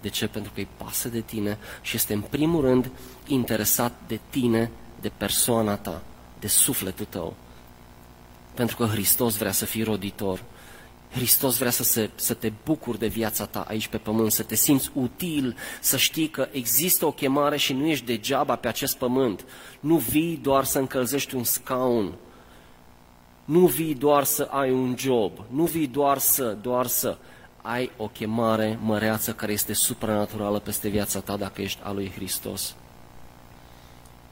De 0.00 0.08
ce? 0.08 0.26
Pentru 0.26 0.52
că 0.54 0.60
îi 0.60 0.68
pasă 0.76 1.08
de 1.08 1.20
tine 1.20 1.58
și 1.82 1.96
este 1.96 2.12
în 2.12 2.20
primul 2.20 2.60
rând 2.60 2.90
interesat 3.26 3.92
de 4.06 4.20
tine, 4.30 4.70
de 5.00 5.12
persoana 5.16 5.76
ta, 5.76 6.02
de 6.40 6.46
sufletul 6.46 7.06
tău. 7.08 7.34
Pentru 8.54 8.76
că 8.76 8.84
Hristos 8.84 9.36
vrea 9.36 9.52
să 9.52 9.64
fii 9.64 9.82
roditor. 9.82 10.42
Hristos 11.10 11.58
vrea 11.58 11.70
să, 11.70 11.82
se, 11.82 12.10
să 12.14 12.34
te 12.34 12.52
bucuri 12.64 12.98
de 12.98 13.06
viața 13.06 13.46
ta 13.46 13.64
aici 13.68 13.86
pe 13.86 13.96
pământ, 13.96 14.32
să 14.32 14.42
te 14.42 14.54
simți 14.54 14.90
util, 14.92 15.56
să 15.80 15.96
știi 15.96 16.28
că 16.28 16.48
există 16.52 17.06
o 17.06 17.12
chemare 17.12 17.56
și 17.56 17.72
nu 17.72 17.86
ești 17.86 18.04
degeaba 18.04 18.56
pe 18.56 18.68
acest 18.68 18.96
pământ. 18.96 19.44
Nu 19.80 19.96
vii 19.96 20.38
doar 20.42 20.64
să 20.64 20.78
încălzești 20.78 21.34
un 21.34 21.44
scaun, 21.44 22.14
nu 23.44 23.66
vii 23.66 23.94
doar 23.94 24.24
să 24.24 24.48
ai 24.50 24.70
un 24.70 24.94
job, 24.98 25.32
nu 25.48 25.64
vii 25.64 25.86
doar 25.86 26.18
să, 26.18 26.56
doar 26.62 26.86
să 26.86 27.18
ai 27.62 27.90
o 27.96 28.06
chemare 28.06 28.78
măreață 28.82 29.32
care 29.32 29.52
este 29.52 29.72
supranaturală 29.72 30.58
peste 30.58 30.88
viața 30.88 31.20
ta 31.20 31.36
dacă 31.36 31.62
ești 31.62 31.80
al 31.82 31.94
lui 31.94 32.12
Hristos. 32.14 32.76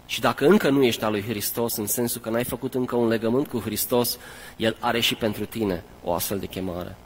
Și 0.06 0.20
dacă 0.20 0.46
încă 0.46 0.70
nu 0.70 0.82
ești 0.82 1.04
al 1.04 1.10
lui 1.10 1.22
Hristos, 1.22 1.76
în 1.76 1.86
sensul 1.86 2.20
că 2.20 2.30
n-ai 2.30 2.44
făcut 2.44 2.74
încă 2.74 2.96
un 2.96 3.08
legământ 3.08 3.46
cu 3.46 3.58
Hristos, 3.58 4.18
El 4.56 4.76
are 4.80 5.00
și 5.00 5.14
pentru 5.14 5.44
tine 5.44 5.84
o 6.04 6.12
astfel 6.12 6.38
de 6.38 6.46
chemare. 6.46 6.96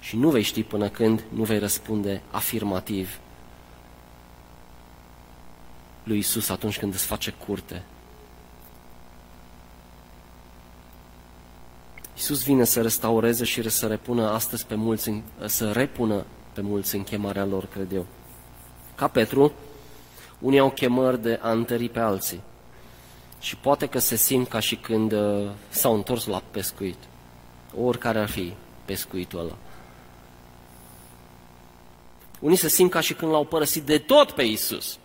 Și 0.00 0.16
nu 0.16 0.30
vei 0.30 0.42
ști 0.42 0.62
până 0.62 0.88
când 0.88 1.24
nu 1.28 1.42
vei 1.42 1.58
răspunde 1.58 2.22
afirmativ 2.30 3.18
lui 6.04 6.18
Isus 6.18 6.48
atunci 6.48 6.78
când 6.78 6.94
îți 6.94 7.06
face 7.06 7.34
curte. 7.46 7.82
Isus 12.16 12.42
vine 12.44 12.64
să 12.64 12.82
restaureze 12.82 13.44
și 13.44 13.70
să 13.70 13.86
repună 13.86 14.28
astăzi 14.28 14.66
pe 14.66 14.74
mulți, 14.74 15.22
să 15.44 15.72
repună 15.72 16.24
pe 16.52 16.60
mulți 16.60 16.96
în 16.96 17.02
chemarea 17.02 17.44
lor, 17.44 17.66
cred 17.66 17.92
eu. 17.92 18.06
Ca 18.94 19.08
Petru, 19.08 19.52
unii 20.44 20.58
au 20.58 20.70
chemări 20.70 21.22
de 21.22 21.38
a 21.42 21.50
întări 21.50 21.88
pe 21.88 22.00
alții. 22.00 22.42
Și 23.40 23.56
poate 23.56 23.86
că 23.86 23.98
se 23.98 24.16
simt 24.16 24.48
ca 24.48 24.58
și 24.58 24.76
când 24.76 25.12
uh, 25.12 25.50
s-au 25.68 25.94
întors 25.94 26.26
la 26.26 26.42
pescuit. 26.50 26.96
Oricare 27.82 28.18
ar 28.18 28.28
fi 28.28 28.52
pescuitul 28.84 29.38
ăla. 29.38 29.56
Unii 32.40 32.56
se 32.56 32.68
simt 32.68 32.90
ca 32.90 33.00
și 33.00 33.14
când 33.14 33.30
l-au 33.30 33.44
părăsit 33.44 33.82
de 33.82 33.98
tot 33.98 34.30
pe 34.30 34.42
Isus. 34.42 34.98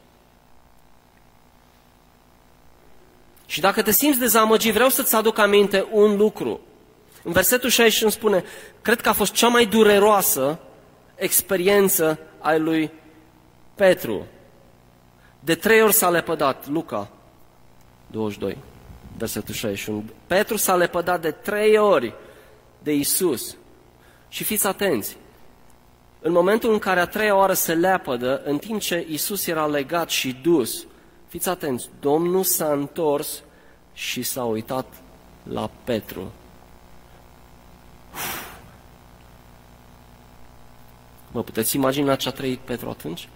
Și 3.45 3.59
dacă 3.59 3.81
te 3.81 3.91
simți 3.91 4.19
dezamăgit, 4.19 4.73
vreau 4.73 4.89
să-ți 4.89 5.15
aduc 5.15 5.37
aminte 5.37 5.87
un 5.91 6.17
lucru. 6.17 6.59
În 7.23 7.31
versetul 7.31 7.69
61 7.69 8.11
spune, 8.11 8.43
cred 8.81 9.01
că 9.01 9.09
a 9.09 9.13
fost 9.13 9.33
cea 9.33 9.47
mai 9.47 9.65
dureroasă 9.65 10.59
experiență 11.15 12.19
a 12.39 12.55
lui 12.55 12.91
Petru. 13.75 14.25
De 15.39 15.55
trei 15.55 15.81
ori 15.81 15.93
s-a 15.93 16.09
lepădat, 16.09 16.67
Luca 16.67 17.09
22, 18.07 18.57
versetul 19.17 19.53
61. 19.53 20.03
Petru 20.27 20.57
s-a 20.57 20.75
lepădat 20.75 21.21
de 21.21 21.31
trei 21.31 21.77
ori 21.77 22.13
de 22.83 22.93
Isus. 22.93 23.55
Și 24.29 24.43
fiți 24.43 24.67
atenți, 24.67 25.17
în 26.21 26.31
momentul 26.31 26.71
în 26.71 26.79
care 26.79 26.99
a 26.99 27.07
treia 27.07 27.35
oară 27.35 27.53
se 27.53 27.73
leapădă, 27.73 28.41
în 28.45 28.57
timp 28.57 28.81
ce 28.81 29.05
Isus 29.09 29.47
era 29.47 29.65
legat 29.65 30.09
și 30.09 30.33
dus, 30.41 30.85
fiți 31.27 31.49
atenți, 31.49 31.89
Domnul 31.99 32.43
s-a 32.43 32.71
întors 32.71 33.43
și 33.93 34.23
s-a 34.23 34.43
uitat 34.43 34.93
la 35.43 35.69
Petru. 35.83 36.31
Mă 41.31 41.43
puteți 41.43 41.75
imagina 41.75 42.15
ce 42.15 42.27
a 42.27 42.31
trăit 42.31 42.59
Petru 42.59 42.89
atunci? 42.89 43.29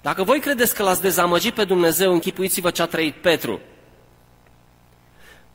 Dacă 0.00 0.22
voi 0.22 0.40
credeți 0.40 0.74
că 0.74 0.82
l-ați 0.82 1.00
dezamăgit 1.00 1.54
pe 1.54 1.64
Dumnezeu, 1.64 2.12
închipuiți-vă 2.12 2.70
ce 2.70 2.82
a 2.82 2.86
trăit 2.86 3.14
Petru. 3.14 3.60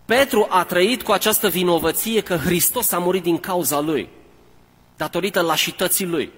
Petru 0.06 0.48
a 0.50 0.64
trăit 0.64 1.04
cu 1.04 1.12
această 1.12 1.50
vinovăție 1.50 2.22
că 2.22 2.36
Hristos 2.36 2.92
a 2.92 2.98
murit 2.98 3.24
din 3.24 3.38
cauza 3.38 3.80
lui, 3.80 4.10
datorită 4.98 5.42
lașității 5.42 6.06
lui. 6.06 6.32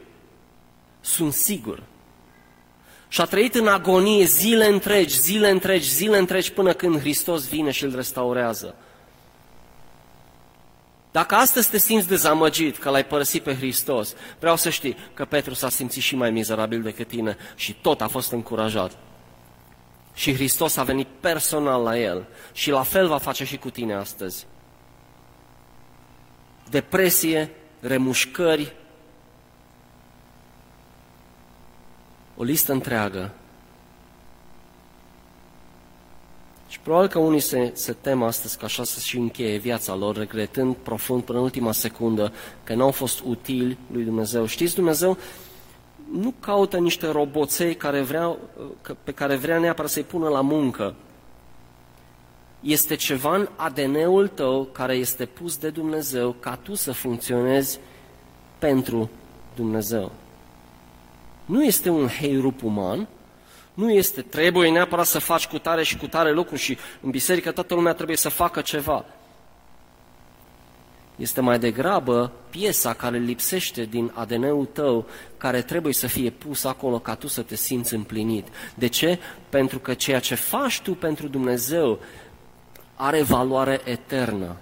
Sunt 1.01 1.33
sigur. 1.33 1.83
Și 3.07 3.21
a 3.21 3.25
trăit 3.25 3.55
în 3.55 3.67
agonie 3.67 4.25
zile 4.25 4.65
întregi, 4.65 5.19
zile 5.19 5.49
întregi, 5.49 5.89
zile 5.89 6.17
întregi, 6.17 6.51
până 6.51 6.73
când 6.73 6.99
Hristos 6.99 7.47
vine 7.47 7.71
și 7.71 7.83
îl 7.83 7.95
restaurează. 7.95 8.75
Dacă 11.15 11.35
astăzi 11.35 11.69
te 11.69 11.77
simți 11.77 12.07
dezamăgit 12.07 12.77
că 12.77 12.89
l-ai 12.89 13.05
părăsit 13.05 13.43
pe 13.43 13.55
Hristos, 13.55 14.13
vreau 14.39 14.55
să 14.55 14.69
știi 14.69 14.97
că 15.13 15.25
Petru 15.25 15.53
s-a 15.53 15.69
simțit 15.69 16.01
și 16.01 16.15
mai 16.15 16.31
mizerabil 16.31 16.81
decât 16.81 17.07
tine 17.07 17.37
și 17.55 17.73
tot 17.73 18.01
a 18.01 18.07
fost 18.07 18.31
încurajat. 18.31 18.97
Și 20.13 20.33
Hristos 20.33 20.77
a 20.77 20.83
venit 20.83 21.07
personal 21.19 21.83
la 21.83 21.97
el 21.97 22.27
și 22.53 22.69
la 22.69 22.83
fel 22.83 23.07
va 23.07 23.17
face 23.17 23.45
și 23.45 23.57
cu 23.57 23.69
tine 23.69 23.93
astăzi. 23.93 24.47
Depresie, 26.69 27.51
remușcări, 27.79 28.75
o 32.35 32.43
listă 32.43 32.71
întreagă 32.71 33.31
Și 36.67 36.79
probabil 36.79 37.09
că 37.09 37.19
unii 37.19 37.39
se, 37.39 37.71
se 37.73 37.95
tem 38.01 38.23
astăzi 38.23 38.57
că 38.57 38.65
așa 38.65 38.83
să 38.83 38.99
și 38.99 39.17
încheie 39.17 39.57
viața 39.57 39.95
lor, 39.95 40.17
regretând 40.17 40.75
profund 40.75 41.23
până 41.23 41.37
în 41.37 41.43
ultima 41.43 41.71
secundă 41.71 42.33
că 42.63 42.73
nu 42.73 42.83
au 42.83 42.91
fost 42.91 43.21
utili 43.25 43.77
lui 43.91 44.03
Dumnezeu. 44.03 44.45
Știți, 44.45 44.75
Dumnezeu 44.75 45.17
nu 46.11 46.33
caută 46.39 46.77
niște 46.77 47.07
roboței 47.11 47.75
care 47.75 48.01
vrea, 48.01 48.37
pe 49.03 49.11
care 49.11 49.35
vrea 49.35 49.59
neapărat 49.59 49.91
să-i 49.91 50.03
pună 50.03 50.27
la 50.27 50.41
muncă. 50.41 50.95
Este 52.59 52.95
ceva 52.95 53.35
în 53.35 53.49
ADN-ul 53.55 54.27
tău 54.27 54.63
care 54.71 54.95
este 54.95 55.25
pus 55.25 55.57
de 55.57 55.69
Dumnezeu 55.69 56.35
ca 56.39 56.55
tu 56.55 56.73
să 56.73 56.91
funcționezi 56.91 57.79
pentru 58.59 59.09
Dumnezeu. 59.55 60.11
Nu 61.45 61.63
este 61.63 61.89
un 61.89 62.07
heirup 62.07 62.63
uman, 62.63 63.07
nu 63.75 63.91
este, 63.91 64.21
trebuie 64.21 64.71
neapărat 64.71 65.05
să 65.05 65.19
faci 65.19 65.47
cu 65.47 65.57
tare 65.57 65.83
și 65.83 65.97
cu 65.97 66.07
tare 66.07 66.31
lucru 66.31 66.55
și 66.55 66.77
în 67.01 67.09
biserică 67.09 67.51
toată 67.51 67.73
lumea 67.73 67.93
trebuie 67.93 68.17
să 68.17 68.29
facă 68.29 68.61
ceva. 68.61 69.05
Este 71.15 71.41
mai 71.41 71.59
degrabă 71.59 72.31
piesa 72.49 72.93
care 72.93 73.17
lipsește 73.17 73.83
din 73.83 74.11
ADN-ul 74.13 74.65
tău, 74.65 75.07
care 75.37 75.61
trebuie 75.61 75.93
să 75.93 76.07
fie 76.07 76.29
pus 76.29 76.63
acolo 76.63 76.99
ca 76.99 77.15
tu 77.15 77.27
să 77.27 77.41
te 77.41 77.55
simți 77.55 77.93
împlinit. 77.93 78.47
De 78.75 78.87
ce? 78.87 79.19
Pentru 79.49 79.79
că 79.79 79.93
ceea 79.93 80.19
ce 80.19 80.35
faci 80.35 80.81
tu 80.81 80.93
pentru 80.93 81.27
Dumnezeu 81.27 81.99
are 82.95 83.21
valoare 83.21 83.81
eternă. 83.83 84.55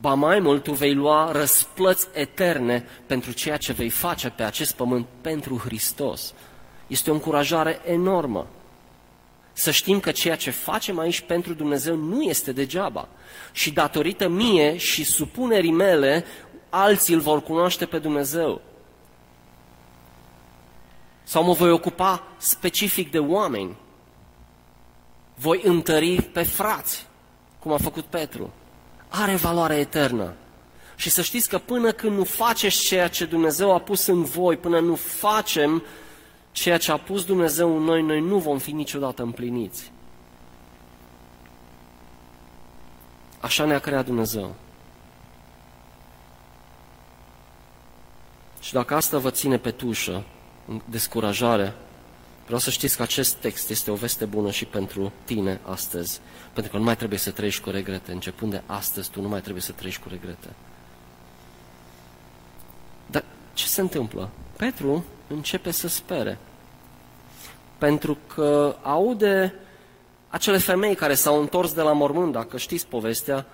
Ba 0.00 0.14
mai 0.14 0.38
mult, 0.38 0.62
tu 0.62 0.72
vei 0.72 0.94
lua 0.94 1.32
răsplăți 1.32 2.06
eterne 2.12 2.84
pentru 3.06 3.32
ceea 3.32 3.56
ce 3.56 3.72
vei 3.72 3.88
face 3.88 4.28
pe 4.28 4.42
acest 4.42 4.74
pământ 4.74 5.06
pentru 5.20 5.56
Hristos. 5.56 6.34
Este 6.88 7.10
o 7.10 7.12
încurajare 7.12 7.80
enormă. 7.84 8.46
Să 9.52 9.70
știm 9.70 10.00
că 10.00 10.10
ceea 10.10 10.36
ce 10.36 10.50
facem 10.50 10.98
aici 10.98 11.20
pentru 11.20 11.54
Dumnezeu 11.54 11.96
nu 11.96 12.22
este 12.22 12.52
degeaba. 12.52 13.08
Și 13.52 13.70
datorită 13.70 14.28
mie 14.28 14.76
și 14.76 15.04
supunerii 15.04 15.72
mele, 15.72 16.24
alții 16.68 17.14
îl 17.14 17.20
vor 17.20 17.42
cunoaște 17.42 17.86
pe 17.86 17.98
Dumnezeu. 17.98 18.60
Sau 21.22 21.44
mă 21.44 21.52
voi 21.52 21.70
ocupa 21.70 22.22
specific 22.36 23.10
de 23.10 23.18
oameni. 23.18 23.76
Voi 25.34 25.60
întări 25.64 26.22
pe 26.22 26.42
frați, 26.42 27.06
cum 27.58 27.72
a 27.72 27.78
făcut 27.78 28.04
Petru. 28.04 28.50
Are 29.08 29.34
valoare 29.34 29.74
eternă. 29.76 30.34
Și 30.96 31.10
să 31.10 31.22
știți 31.22 31.48
că 31.48 31.58
până 31.58 31.92
când 31.92 32.16
nu 32.16 32.24
faceți 32.24 32.84
ceea 32.84 33.08
ce 33.08 33.24
Dumnezeu 33.24 33.74
a 33.74 33.78
pus 33.78 34.06
în 34.06 34.24
voi, 34.24 34.56
până 34.56 34.80
nu 34.80 34.94
facem 34.94 35.82
ceea 36.52 36.78
ce 36.78 36.92
a 36.92 36.96
pus 36.96 37.24
Dumnezeu 37.24 37.76
în 37.76 37.82
noi, 37.82 38.02
noi 38.02 38.20
nu 38.20 38.38
vom 38.38 38.58
fi 38.58 38.72
niciodată 38.72 39.22
împliniți. 39.22 39.92
Așa 43.40 43.64
ne-a 43.64 43.78
creat 43.78 44.04
Dumnezeu. 44.04 44.54
Și 48.60 48.72
dacă 48.72 48.94
asta 48.94 49.18
vă 49.18 49.30
ține 49.30 49.58
pe 49.58 49.70
tușă, 49.70 50.24
în 50.66 50.80
descurajare, 50.84 51.74
vreau 52.44 52.58
să 52.58 52.70
știți 52.70 52.96
că 52.96 53.02
acest 53.02 53.34
text 53.34 53.70
este 53.70 53.90
o 53.90 53.94
veste 53.94 54.24
bună 54.24 54.50
și 54.50 54.64
pentru 54.64 55.12
tine 55.24 55.60
astăzi. 55.64 56.20
Pentru 56.52 56.72
că 56.72 56.78
nu 56.78 56.84
mai 56.84 56.96
trebuie 56.96 57.18
să 57.18 57.30
trăiești 57.30 57.62
cu 57.62 57.70
regrete. 57.70 58.12
Începând 58.12 58.50
de 58.50 58.62
astăzi, 58.66 59.10
tu 59.10 59.20
nu 59.20 59.28
mai 59.28 59.40
trebuie 59.40 59.62
să 59.62 59.72
trăiești 59.72 60.02
cu 60.02 60.08
regrete. 60.08 60.48
Dar 63.06 63.24
ce 63.54 63.66
se 63.66 63.80
întâmplă? 63.80 64.30
Petru 64.56 65.04
începe 65.28 65.70
să 65.70 65.88
spere 65.88 66.38
pentru 67.78 68.18
că 68.34 68.76
aude 68.82 69.54
acele 70.28 70.58
femei 70.58 70.94
care 70.94 71.14
s-au 71.14 71.40
întors 71.40 71.72
de 71.72 71.82
la 71.82 71.92
mormânt, 71.92 72.32
dacă 72.32 72.56
știți 72.56 72.86
povestea, 72.86 73.46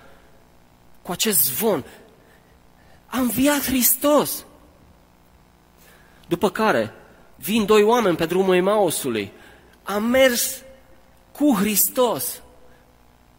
cu 1.01 1.11
acest 1.11 1.43
zvon. 1.43 1.83
A 3.05 3.19
înviat 3.19 3.65
Hristos! 3.65 4.45
După 6.27 6.49
care 6.49 6.93
vin 7.35 7.65
doi 7.65 7.83
oameni 7.83 8.15
pe 8.15 8.25
drumul 8.25 8.55
Emausului. 8.55 9.31
Am 9.83 10.03
mers 10.03 10.61
cu 11.31 11.55
Hristos 11.59 12.41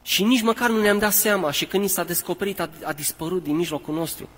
și 0.03 0.25
nici 0.25 0.43
măcar 0.43 0.71
nu 0.71 0.81
ne-am 0.81 0.99
dat 0.99 1.13
seama 1.13 1.51
și 1.51 1.67
când 1.67 1.83
ni 1.83 1.89
s-a 1.89 2.05
descoperit 2.05 2.61
a, 2.61 2.71
a 2.83 2.93
dispărut 2.93 3.43
din 3.43 3.57
mijlocul 3.57 3.95
nostru. 3.95 4.29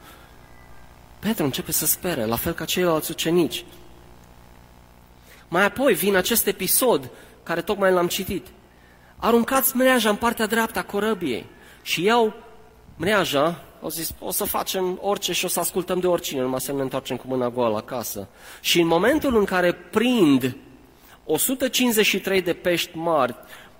Petru 1.18 1.44
începe 1.44 1.72
să 1.72 1.87
spere, 1.87 2.24
la 2.24 2.37
fel 2.37 2.52
ca 2.52 2.64
ceilalți 2.64 3.11
ucenici. 3.11 3.64
Mai 5.48 5.64
apoi 5.64 5.94
vine 5.94 6.16
acest 6.16 6.46
episod 6.46 7.11
care 7.42 7.61
tocmai 7.62 7.92
l-am 7.92 8.06
citit. 8.06 8.46
Aruncați 9.16 9.76
mreaja 9.76 10.08
în 10.08 10.16
partea 10.16 10.46
dreaptă 10.46 10.78
a 10.78 10.82
corăbiei 10.84 11.46
și 11.82 12.02
iau 12.02 12.34
mreaja, 12.96 13.64
au 13.82 13.88
zis, 13.88 14.14
o 14.20 14.30
să 14.30 14.44
facem 14.44 14.98
orice 15.02 15.32
și 15.32 15.44
o 15.44 15.48
să 15.48 15.61
ascultăm 15.61 16.00
de 16.00 16.06
oricine, 16.06 16.40
numai 16.40 16.61
să 16.61 16.72
ne 16.72 16.82
întoarcem 16.82 17.16
cu 17.16 17.26
mâna 17.26 17.48
goală 17.48 17.76
acasă. 17.76 18.28
Și 18.61 18.80
în 18.80 18.87
momentul 18.87 19.37
în 19.37 19.44
care 19.44 19.72
prind 19.72 20.56
153 21.24 22.42
de 22.42 22.52
pești 22.52 22.96
mari, 22.96 23.34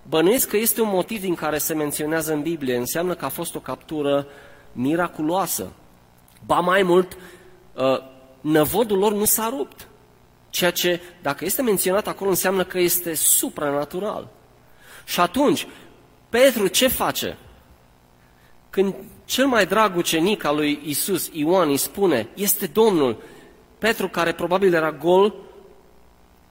bănuiesc 0.09 0.49
că 0.49 0.57
este 0.57 0.81
un 0.81 0.89
motiv 0.89 1.21
din 1.21 1.35
care 1.35 1.59
se 1.59 1.75
menționează 1.75 2.33
în 2.33 2.43
Biblie, 2.43 2.77
înseamnă 2.77 3.15
că 3.15 3.25
a 3.25 3.29
fost 3.29 3.55
o 3.55 3.61
captură 3.61 4.27
miraculoasă. 4.73 5.73
Ba 6.47 6.61
mai 6.61 6.83
mult, 6.83 7.17
uh, 7.75 7.99
năvodul 8.41 8.99
lor 8.99 9.13
nu 9.13 9.25
s-a 9.25 9.49
rupt. 9.57 9.89
Ceea 10.51 10.71
ce, 10.71 11.01
dacă 11.23 11.45
este 11.45 11.63
menționat 11.63 12.07
acolo, 12.07 12.31
înseamnă 12.31 12.65
că 12.65 12.79
este 12.79 13.15
supranatural. 13.15 14.29
Și 15.05 15.21
atunci, 15.21 15.67
Petru 16.29 16.67
ce 16.67 16.89
face? 16.89 17.37
Când 18.71 18.95
cel 19.25 19.47
mai 19.47 19.67
drag 19.67 19.97
ucenic 19.97 20.45
al 20.45 20.57
lui 20.57 20.81
Isus, 20.85 21.31
Ioan, 21.33 21.69
îi 21.69 21.77
spune, 21.77 22.29
este 22.35 22.67
Domnul, 22.67 23.23
Petru, 23.79 24.09
care 24.09 24.33
probabil 24.33 24.75
era 24.75 24.93
gol, 24.93 25.35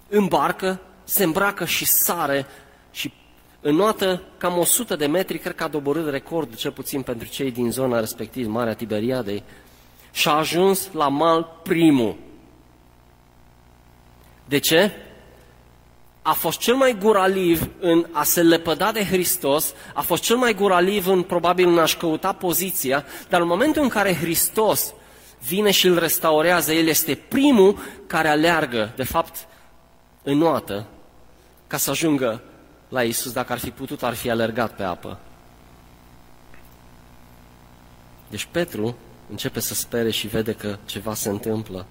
îmbarcă, 0.09 0.81
se 1.03 1.23
îmbracă 1.23 1.65
și 1.65 1.85
sare 1.85 2.45
și 2.91 3.13
înoată 3.61 4.21
cam 4.37 4.57
100 4.57 4.95
de 4.95 5.05
metri, 5.05 5.37
cred 5.37 5.55
că 5.55 5.63
a 5.63 5.67
doborât 5.67 6.09
record, 6.09 6.55
cel 6.55 6.71
puțin 6.71 7.01
pentru 7.01 7.27
cei 7.27 7.51
din 7.51 7.71
zona 7.71 7.99
respectiv, 7.99 8.47
Marea 8.47 8.73
Tiberiadei, 8.73 9.43
și 10.11 10.27
a 10.27 10.31
ajuns 10.31 10.89
la 10.91 11.07
mal 11.07 11.59
primul. 11.63 12.15
De 14.47 14.57
ce? 14.57 14.91
A 16.21 16.33
fost 16.33 16.59
cel 16.59 16.75
mai 16.75 16.97
guraliv 16.99 17.69
în 17.79 18.05
a 18.11 18.23
se 18.23 18.41
lepăda 18.41 18.91
de 18.91 19.05
Hristos, 19.05 19.73
a 19.93 20.01
fost 20.01 20.23
cel 20.23 20.37
mai 20.37 20.53
guraliv 20.53 21.07
în 21.07 21.21
probabil 21.23 21.67
în 21.67 21.79
a-și 21.79 21.97
căuta 21.97 22.33
poziția, 22.33 23.05
dar 23.29 23.41
în 23.41 23.47
momentul 23.47 23.81
în 23.81 23.89
care 23.89 24.15
Hristos 24.15 24.93
vine 25.47 25.71
și 25.71 25.87
îl 25.87 25.99
restaurează, 25.99 26.73
el 26.73 26.87
este 26.87 27.15
primul 27.15 27.77
care 28.07 28.27
aleargă, 28.27 28.93
de 28.95 29.03
fapt, 29.03 29.47
înoată 30.23 30.87
ca 31.67 31.77
să 31.77 31.89
ajungă 31.89 32.41
la 32.89 33.03
Isus. 33.03 33.31
Dacă 33.31 33.51
ar 33.51 33.59
fi 33.59 33.69
putut, 33.69 34.03
ar 34.03 34.13
fi 34.13 34.29
alergat 34.29 34.75
pe 34.75 34.83
apă. 34.83 35.19
Deci 38.29 38.47
Petru 38.51 38.97
începe 39.29 39.59
să 39.59 39.73
spere 39.73 40.11
și 40.11 40.27
vede 40.27 40.53
că 40.53 40.77
ceva 40.85 41.13
se 41.13 41.29
întâmplă. 41.29 41.85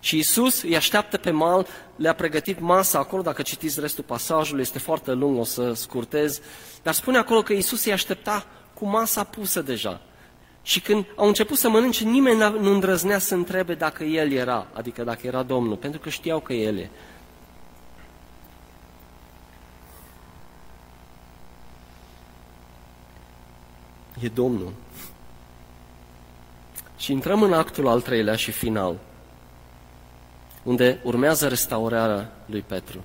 Și 0.00 0.18
Isus 0.18 0.62
îi 0.62 0.76
așteaptă 0.76 1.16
pe 1.16 1.30
mal, 1.30 1.66
le-a 1.96 2.14
pregătit 2.14 2.60
masa 2.60 2.98
acolo, 2.98 3.22
dacă 3.22 3.42
citiți 3.42 3.80
restul 3.80 4.04
pasajului, 4.04 4.62
este 4.62 4.78
foarte 4.78 5.12
lung, 5.12 5.38
o 5.38 5.44
să 5.44 5.72
scurtez, 5.72 6.40
dar 6.82 6.94
spune 6.94 7.18
acolo 7.18 7.42
că 7.42 7.52
Isus 7.52 7.84
îi 7.84 7.92
aștepta 7.92 8.46
cu 8.74 8.86
masa 8.86 9.24
pusă 9.24 9.62
deja. 9.62 10.00
Și 10.62 10.80
când 10.80 11.04
au 11.16 11.26
început 11.26 11.56
să 11.58 11.68
mănânce, 11.68 12.04
nimeni 12.04 12.38
nu 12.38 12.72
îndrăznea 12.72 13.18
să 13.18 13.34
întrebe 13.34 13.74
dacă 13.74 14.04
El 14.04 14.32
era, 14.32 14.66
adică 14.72 15.04
dacă 15.04 15.26
era 15.26 15.42
Domnul, 15.42 15.76
pentru 15.76 16.00
că 16.00 16.08
știau 16.08 16.40
că 16.40 16.52
El 16.52 16.78
e. 16.78 16.90
E 24.20 24.28
Domnul. 24.28 24.72
Și 26.96 27.12
intrăm 27.12 27.42
în 27.42 27.52
actul 27.52 27.88
al 27.88 28.00
treilea 28.00 28.36
și 28.36 28.50
final, 28.50 28.98
unde 30.70 31.00
urmează 31.02 31.48
restaurarea 31.48 32.32
lui 32.46 32.60
Petru. 32.60 33.04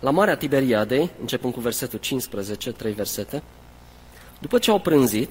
La 0.00 0.10
Marea 0.10 0.36
Tiberiadei, 0.36 1.10
începând 1.20 1.52
cu 1.52 1.60
versetul 1.60 1.98
15, 1.98 2.72
trei 2.72 2.92
versete, 2.92 3.42
după 4.38 4.58
ce 4.58 4.70
au 4.70 4.80
prânzit, 4.80 5.30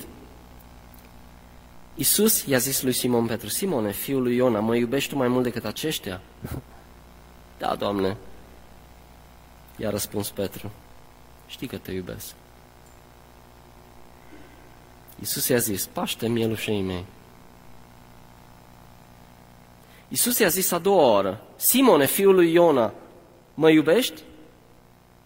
Iisus 1.96 2.46
i-a 2.46 2.58
zis 2.58 2.82
lui 2.82 2.92
Simon 2.92 3.26
Petru, 3.26 3.48
Simone, 3.48 3.92
fiul 3.92 4.22
lui 4.22 4.36
Iona, 4.36 4.60
mă 4.60 4.76
iubești 4.76 5.10
tu 5.10 5.18
mai 5.18 5.28
mult 5.28 5.44
decât 5.44 5.66
aceștia? 5.66 6.22
da, 7.60 7.76
Doamne. 7.76 8.18
I-a 9.78 9.90
răspuns 9.90 10.30
Petru, 10.30 10.72
știi 11.48 11.68
că 11.68 11.78
te 11.78 11.92
iubesc. 11.92 12.34
Iisus 15.20 15.48
i-a 15.48 15.58
zis, 15.58 15.86
paște 15.86 16.28
mielușei 16.28 16.82
mei. 16.82 17.06
Iisus 20.08 20.40
i-a 20.40 20.48
zis 20.48 20.72
a 20.72 20.78
doua 20.78 21.12
oară, 21.12 21.42
Simone, 21.56 22.06
fiul 22.06 22.36
lui 22.36 22.52
Iona, 22.52 22.94
mă 23.54 23.70
iubești? 23.70 24.22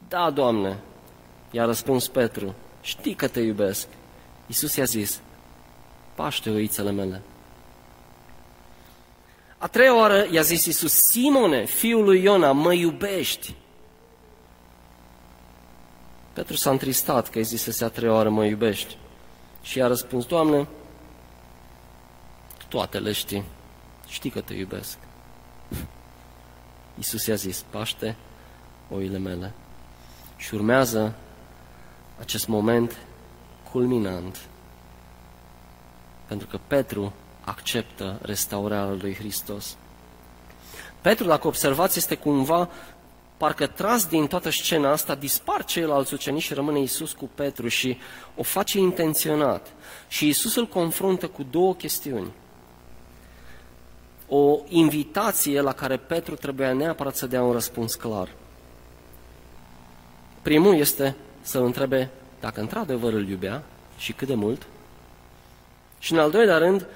Da, 0.07 0.29
Doamne, 0.29 0.79
i-a 1.51 1.65
răspuns 1.65 2.07
Petru, 2.07 2.55
știi 2.81 3.13
că 3.13 3.27
te 3.27 3.39
iubesc. 3.39 3.87
Iisus 4.47 4.75
i-a 4.75 4.83
zis, 4.83 5.21
paște 6.15 6.49
oițele 6.49 6.91
mele. 6.91 7.21
A 9.57 9.67
treia 9.67 9.97
oară 9.97 10.27
i-a 10.31 10.41
zis 10.41 10.65
Iisus, 10.65 10.93
Simone, 10.93 11.65
fiul 11.65 12.03
lui 12.03 12.23
Iona, 12.23 12.51
mă 12.51 12.73
iubești? 12.73 13.55
Petru 16.33 16.55
s-a 16.55 16.69
întristat 16.69 17.29
că 17.29 17.39
i 17.39 17.43
să 17.43 17.85
a 17.85 17.89
treia 17.89 18.13
oară, 18.13 18.29
mă 18.29 18.45
iubești. 18.45 18.97
Și 19.61 19.77
i-a 19.77 19.87
răspuns, 19.87 20.25
Doamne, 20.25 20.67
toate 22.67 22.99
le 22.99 23.11
știi 23.11 23.43
știi 24.09 24.29
că 24.29 24.41
te 24.41 24.53
iubesc. 24.53 24.97
Iisus 26.97 27.25
i-a 27.25 27.35
zis, 27.35 27.65
paște 27.69 28.15
oile 28.89 29.17
mele. 29.17 29.53
Și 30.37 30.53
urmează 30.53 31.15
acest 32.19 32.47
moment 32.47 32.97
culminant, 33.71 34.39
pentru 36.27 36.47
că 36.47 36.59
Petru 36.67 37.13
acceptă 37.41 38.19
restaurarea 38.21 38.97
lui 39.01 39.15
Hristos. 39.15 39.77
Petru, 41.01 41.25
dacă 41.25 41.47
observați, 41.47 41.97
este 41.97 42.15
cumva 42.15 42.69
parcă 43.37 43.67
tras 43.67 44.05
din 44.05 44.27
toată 44.27 44.49
scena 44.49 44.91
asta, 44.91 45.15
dispar 45.15 45.65
ceilalți 45.65 46.13
ucenici 46.13 46.43
și 46.43 46.53
rămâne 46.53 46.79
Iisus 46.79 47.11
cu 47.11 47.29
Petru 47.35 47.67
și 47.67 47.97
o 48.35 48.43
face 48.43 48.77
intenționat. 48.77 49.67
Și 50.07 50.25
Iisus 50.25 50.55
îl 50.55 50.67
confruntă 50.67 51.27
cu 51.27 51.43
două 51.43 51.75
chestiuni 51.75 52.31
o 54.29 54.59
invitație 54.67 55.61
la 55.61 55.73
care 55.73 55.97
Petru 55.97 56.35
trebuia 56.35 56.73
neapărat 56.73 57.15
să 57.15 57.27
dea 57.27 57.43
un 57.43 57.51
răspuns 57.51 57.95
clar. 57.95 58.29
Primul 60.41 60.75
este 60.75 61.15
să-l 61.41 61.63
întrebe 61.63 62.09
dacă 62.39 62.59
într-adevăr 62.59 63.13
îl 63.13 63.27
iubea 63.27 63.63
și 63.97 64.13
cât 64.13 64.27
de 64.27 64.35
mult. 64.35 64.67
Și 65.99 66.13
în 66.13 66.19
al 66.19 66.31
doilea 66.31 66.57
rând, 66.57 66.87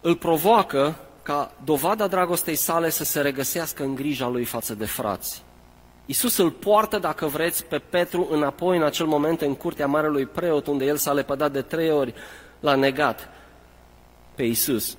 îl 0.00 0.16
provoacă 0.16 0.96
ca 1.22 1.52
dovada 1.64 2.06
dragostei 2.06 2.54
sale 2.54 2.90
să 2.90 3.04
se 3.04 3.20
regăsească 3.20 3.82
în 3.82 3.94
grija 3.94 4.28
lui 4.28 4.44
față 4.44 4.74
de 4.74 4.84
frați. 4.84 5.42
Iisus 6.06 6.36
îl 6.36 6.50
poartă, 6.50 6.98
dacă 6.98 7.26
vreți, 7.26 7.64
pe 7.64 7.78
Petru 7.78 8.28
înapoi 8.30 8.76
în 8.76 8.82
acel 8.82 9.06
moment 9.06 9.40
în 9.40 9.54
curtea 9.54 9.86
marelui 9.86 10.26
preot, 10.26 10.66
unde 10.66 10.84
el 10.84 10.96
s-a 10.96 11.12
lepădat 11.12 11.52
de 11.52 11.62
trei 11.62 11.90
ori, 11.90 12.14
l-a 12.60 12.74
negat 12.74 13.28
pe 14.34 14.42
Iisus 14.42 14.96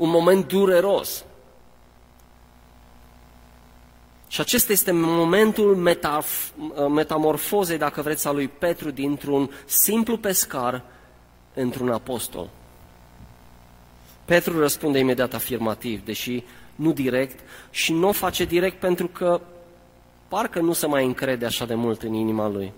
un 0.00 0.10
moment 0.10 0.48
dureros. 0.48 1.24
Și 4.28 4.40
acesta 4.40 4.72
este 4.72 4.90
momentul 4.92 5.76
metaf- 5.76 6.54
metamorfozei, 6.88 7.78
dacă 7.78 8.02
vreți, 8.02 8.26
a 8.26 8.30
lui 8.30 8.48
Petru 8.48 8.90
dintr-un 8.90 9.50
simplu 9.64 10.16
pescar 10.16 10.82
într-un 11.54 11.90
apostol. 11.90 12.48
Petru 14.24 14.58
răspunde 14.58 14.98
imediat 14.98 15.34
afirmativ, 15.34 16.04
deși 16.04 16.44
nu 16.74 16.92
direct, 16.92 17.40
și 17.70 17.92
nu 17.92 18.08
o 18.08 18.12
face 18.12 18.44
direct 18.44 18.80
pentru 18.80 19.06
că 19.06 19.40
parcă 20.28 20.60
nu 20.60 20.72
se 20.72 20.86
mai 20.86 21.04
încrede 21.04 21.46
așa 21.46 21.64
de 21.64 21.74
mult 21.74 22.02
în 22.02 22.12
inima 22.14 22.48
lui. 22.48 22.72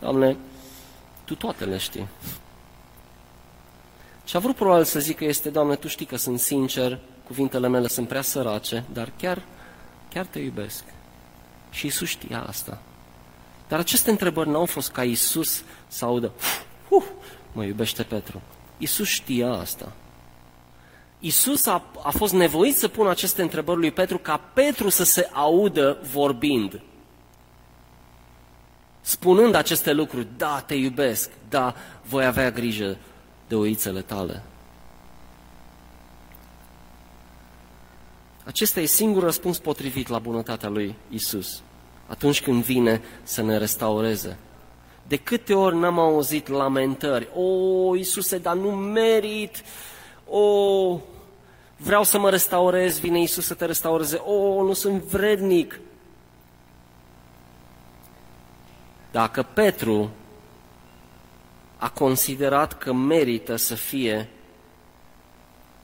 Doamne, 0.00 0.36
Tu 1.24 1.34
toate 1.34 1.64
le 1.64 1.76
știi. 1.76 2.08
Și 4.28 4.36
a 4.36 4.38
vrut 4.38 4.54
probabil 4.54 4.84
să 4.84 5.00
zică 5.00 5.24
este, 5.24 5.50
Doamne, 5.50 5.74
Tu 5.74 5.88
știi 5.88 6.06
că 6.06 6.16
sunt 6.16 6.38
sincer, 6.38 6.98
cuvintele 7.26 7.68
mele 7.68 7.86
sunt 7.86 8.08
prea 8.08 8.22
sărace, 8.22 8.84
dar 8.92 9.12
chiar, 9.16 9.42
chiar 10.10 10.26
Te 10.26 10.38
iubesc. 10.38 10.84
Și 11.70 11.86
Isus 11.86 12.08
știa 12.08 12.42
asta. 12.42 12.82
Dar 13.68 13.78
aceste 13.78 14.10
întrebări 14.10 14.48
nu 14.48 14.58
au 14.58 14.64
fost 14.64 14.90
ca 14.90 15.04
Isus 15.04 15.62
să 15.86 16.04
audă, 16.04 16.32
uh, 16.88 17.04
mă 17.52 17.64
iubește 17.64 18.02
Petru. 18.02 18.42
Isus 18.78 19.08
știa 19.08 19.50
asta. 19.52 19.92
Isus 21.18 21.66
a, 21.66 21.84
a 22.02 22.10
fost 22.10 22.32
nevoit 22.32 22.76
să 22.76 22.88
pună 22.88 23.10
aceste 23.10 23.42
întrebări 23.42 23.78
lui 23.78 23.90
Petru 23.90 24.18
ca 24.18 24.36
Petru 24.36 24.88
să 24.88 25.04
se 25.04 25.30
audă 25.32 25.98
vorbind. 26.12 26.80
Spunând 29.00 29.54
aceste 29.54 29.92
lucruri, 29.92 30.26
da, 30.36 30.60
te 30.66 30.74
iubesc, 30.74 31.30
da, 31.48 31.74
voi 32.02 32.24
avea 32.24 32.50
grijă 32.50 32.96
de 33.48 33.54
oițele 33.54 34.00
tale. 34.00 34.42
Acesta 38.44 38.80
e 38.80 38.86
singurul 38.86 39.24
răspuns 39.24 39.58
potrivit 39.58 40.08
la 40.08 40.18
bunătatea 40.18 40.68
lui 40.68 40.94
Isus 41.10 41.62
atunci 42.08 42.42
când 42.42 42.62
vine 42.62 43.02
să 43.22 43.42
ne 43.42 43.56
restaureze. 43.56 44.38
De 45.06 45.16
câte 45.16 45.54
ori 45.54 45.76
n-am 45.76 45.98
auzit 45.98 46.48
lamentări, 46.48 47.28
o, 47.34 47.96
Iisuse, 47.96 48.38
dar 48.38 48.56
nu 48.56 48.70
merit, 48.70 49.64
o, 50.26 51.00
vreau 51.76 52.04
să 52.04 52.18
mă 52.18 52.30
restaurez, 52.30 52.98
vine 52.98 53.18
Iisus 53.18 53.46
să 53.46 53.54
te 53.54 53.64
restaureze, 53.64 54.16
o, 54.16 54.62
nu 54.62 54.72
sunt 54.72 55.02
vrednic. 55.02 55.80
Dacă 59.10 59.42
Petru 59.42 60.10
a 61.78 61.88
considerat 61.88 62.78
că 62.78 62.92
merită 62.92 63.56
să 63.56 63.74
fie 63.74 64.28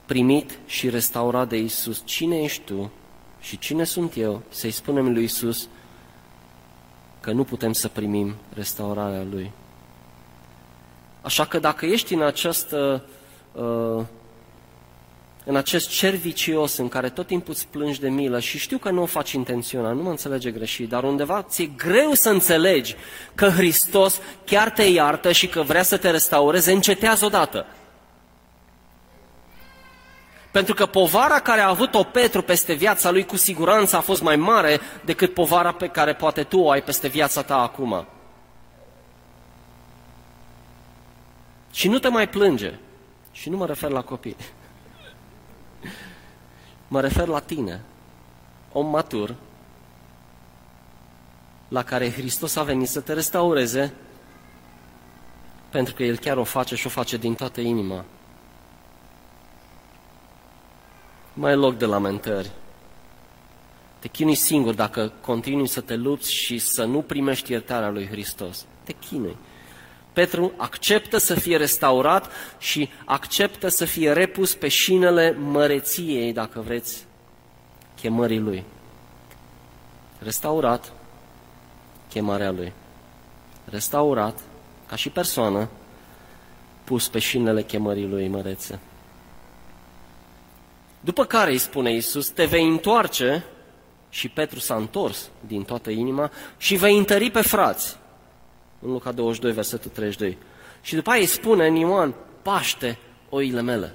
primit 0.05 0.59
și 0.65 0.89
restaurat 0.89 1.49
de 1.49 1.57
Isus. 1.57 2.01
Cine 2.05 2.41
ești 2.41 2.61
tu 2.61 2.91
și 3.39 3.57
cine 3.57 3.83
sunt 3.83 4.17
eu 4.17 4.41
să-i 4.49 4.71
spunem 4.71 5.13
lui 5.13 5.23
Isus 5.23 5.67
că 7.19 7.31
nu 7.31 7.43
putem 7.43 7.71
să 7.71 7.87
primim 7.87 8.35
restaurarea 8.53 9.23
Lui? 9.31 9.51
Așa 11.21 11.45
că 11.45 11.59
dacă 11.59 11.85
ești 11.85 12.13
în 12.13 12.21
această 12.21 13.05
uh, 13.51 14.03
în 15.45 15.55
acest 15.55 15.89
cer 15.89 16.13
vicios 16.13 16.77
în 16.77 16.87
care 16.87 17.09
tot 17.09 17.27
timpul 17.27 17.53
îți 17.53 17.67
plângi 17.67 17.99
de 17.99 18.09
milă 18.09 18.39
și 18.39 18.57
știu 18.57 18.77
că 18.77 18.89
nu 18.89 19.01
o 19.01 19.05
faci 19.05 19.31
intenționat, 19.31 19.95
nu 19.95 20.01
mă 20.01 20.09
înțelege 20.09 20.51
greșit, 20.51 20.89
dar 20.89 21.03
undeva 21.03 21.41
ți-e 21.41 21.65
greu 21.65 22.13
să 22.13 22.29
înțelegi 22.29 22.95
că 23.35 23.49
Hristos 23.49 24.21
chiar 24.45 24.69
te 24.69 24.83
iartă 24.83 25.31
și 25.31 25.47
că 25.47 25.61
vrea 25.61 25.83
să 25.83 25.97
te 25.97 26.09
restaureze, 26.09 26.71
încetează 26.71 27.25
odată. 27.25 27.65
Pentru 30.51 30.73
că 30.73 30.85
povara 30.85 31.39
care 31.39 31.61
a 31.61 31.69
avut-o 31.69 32.03
Petru 32.03 32.41
peste 32.41 32.73
viața 32.73 33.11
lui 33.11 33.25
cu 33.25 33.37
siguranță 33.37 33.95
a 33.95 33.99
fost 33.99 34.21
mai 34.21 34.35
mare 34.35 34.79
decât 35.05 35.33
povara 35.33 35.71
pe 35.71 35.87
care 35.87 36.13
poate 36.13 36.43
tu 36.43 36.59
o 36.59 36.69
ai 36.69 36.83
peste 36.83 37.07
viața 37.07 37.41
ta 37.41 37.57
acum. 37.57 38.07
Și 41.71 41.87
nu 41.87 41.99
te 41.99 42.07
mai 42.07 42.29
plânge. 42.29 42.73
Și 43.31 43.49
nu 43.49 43.57
mă 43.57 43.65
refer 43.65 43.89
la 43.89 44.01
copii. 44.01 44.35
Mă 46.95 47.01
refer 47.01 47.27
la 47.27 47.39
tine, 47.39 47.81
om 48.71 48.87
matur, 48.89 49.35
la 51.67 51.83
care 51.83 52.11
Hristos 52.11 52.55
a 52.55 52.63
venit 52.63 52.87
să 52.87 52.99
te 52.99 53.13
restaureze, 53.13 53.93
pentru 55.69 55.93
că 55.93 56.03
El 56.03 56.17
chiar 56.17 56.37
o 56.37 56.43
face 56.43 56.75
și 56.75 56.87
o 56.87 56.89
face 56.89 57.17
din 57.17 57.33
toată 57.33 57.61
inima. 57.61 58.05
Mai 61.33 61.51
e 61.51 61.55
loc 61.55 61.77
de 61.77 61.85
lamentări. 61.85 62.51
Te 63.99 64.07
chinui 64.07 64.35
singur 64.35 64.73
dacă 64.73 65.11
continui 65.21 65.67
să 65.67 65.81
te 65.81 65.95
lupți 65.95 66.33
și 66.33 66.57
să 66.57 66.83
nu 66.83 67.01
primești 67.01 67.51
iertarea 67.51 67.89
lui 67.89 68.07
Hristos. 68.07 68.65
Te 68.83 68.91
chinui. 68.91 69.37
Petru 70.15 70.53
acceptă 70.57 71.17
să 71.17 71.33
fie 71.33 71.57
restaurat 71.57 72.31
și 72.57 72.89
acceptă 73.05 73.67
să 73.67 73.85
fie 73.85 74.11
repus 74.11 74.53
pe 74.53 74.67
șinele 74.67 75.31
măreției, 75.31 76.33
dacă 76.33 76.61
vreți, 76.61 77.05
chemării 77.95 78.39
lui. 78.39 78.63
Restaurat, 80.19 80.93
chemarea 82.09 82.51
lui. 82.51 82.73
Restaurat, 83.65 84.39
ca 84.87 84.95
și 84.95 85.09
persoană, 85.09 85.69
pus 86.83 87.07
pe 87.07 87.19
șinele 87.19 87.63
chemării 87.63 88.07
lui 88.07 88.27
mărețe. 88.27 88.79
După 90.99 91.25
care 91.25 91.51
îi 91.51 91.57
spune 91.57 91.91
Iisus, 91.91 92.29
te 92.29 92.45
vei 92.45 92.67
întoarce, 92.67 93.45
și 94.09 94.29
Petru 94.29 94.59
s-a 94.59 94.75
întors 94.75 95.29
din 95.47 95.63
toată 95.63 95.89
inima, 95.89 96.31
și 96.57 96.75
vei 96.75 96.97
întări 96.97 97.31
pe 97.31 97.41
frați. 97.41 97.97
În 98.85 98.91
Luca 98.91 99.11
22, 99.11 99.51
versetul 99.51 99.91
32. 99.93 100.37
Și 100.81 100.95
după 100.95 101.09
aia 101.09 101.19
îi 101.19 101.25
spune 101.25 101.67
în 101.67 101.75
Ioan, 101.75 102.15
paște 102.41 102.97
oile 103.29 103.61
mele. 103.61 103.93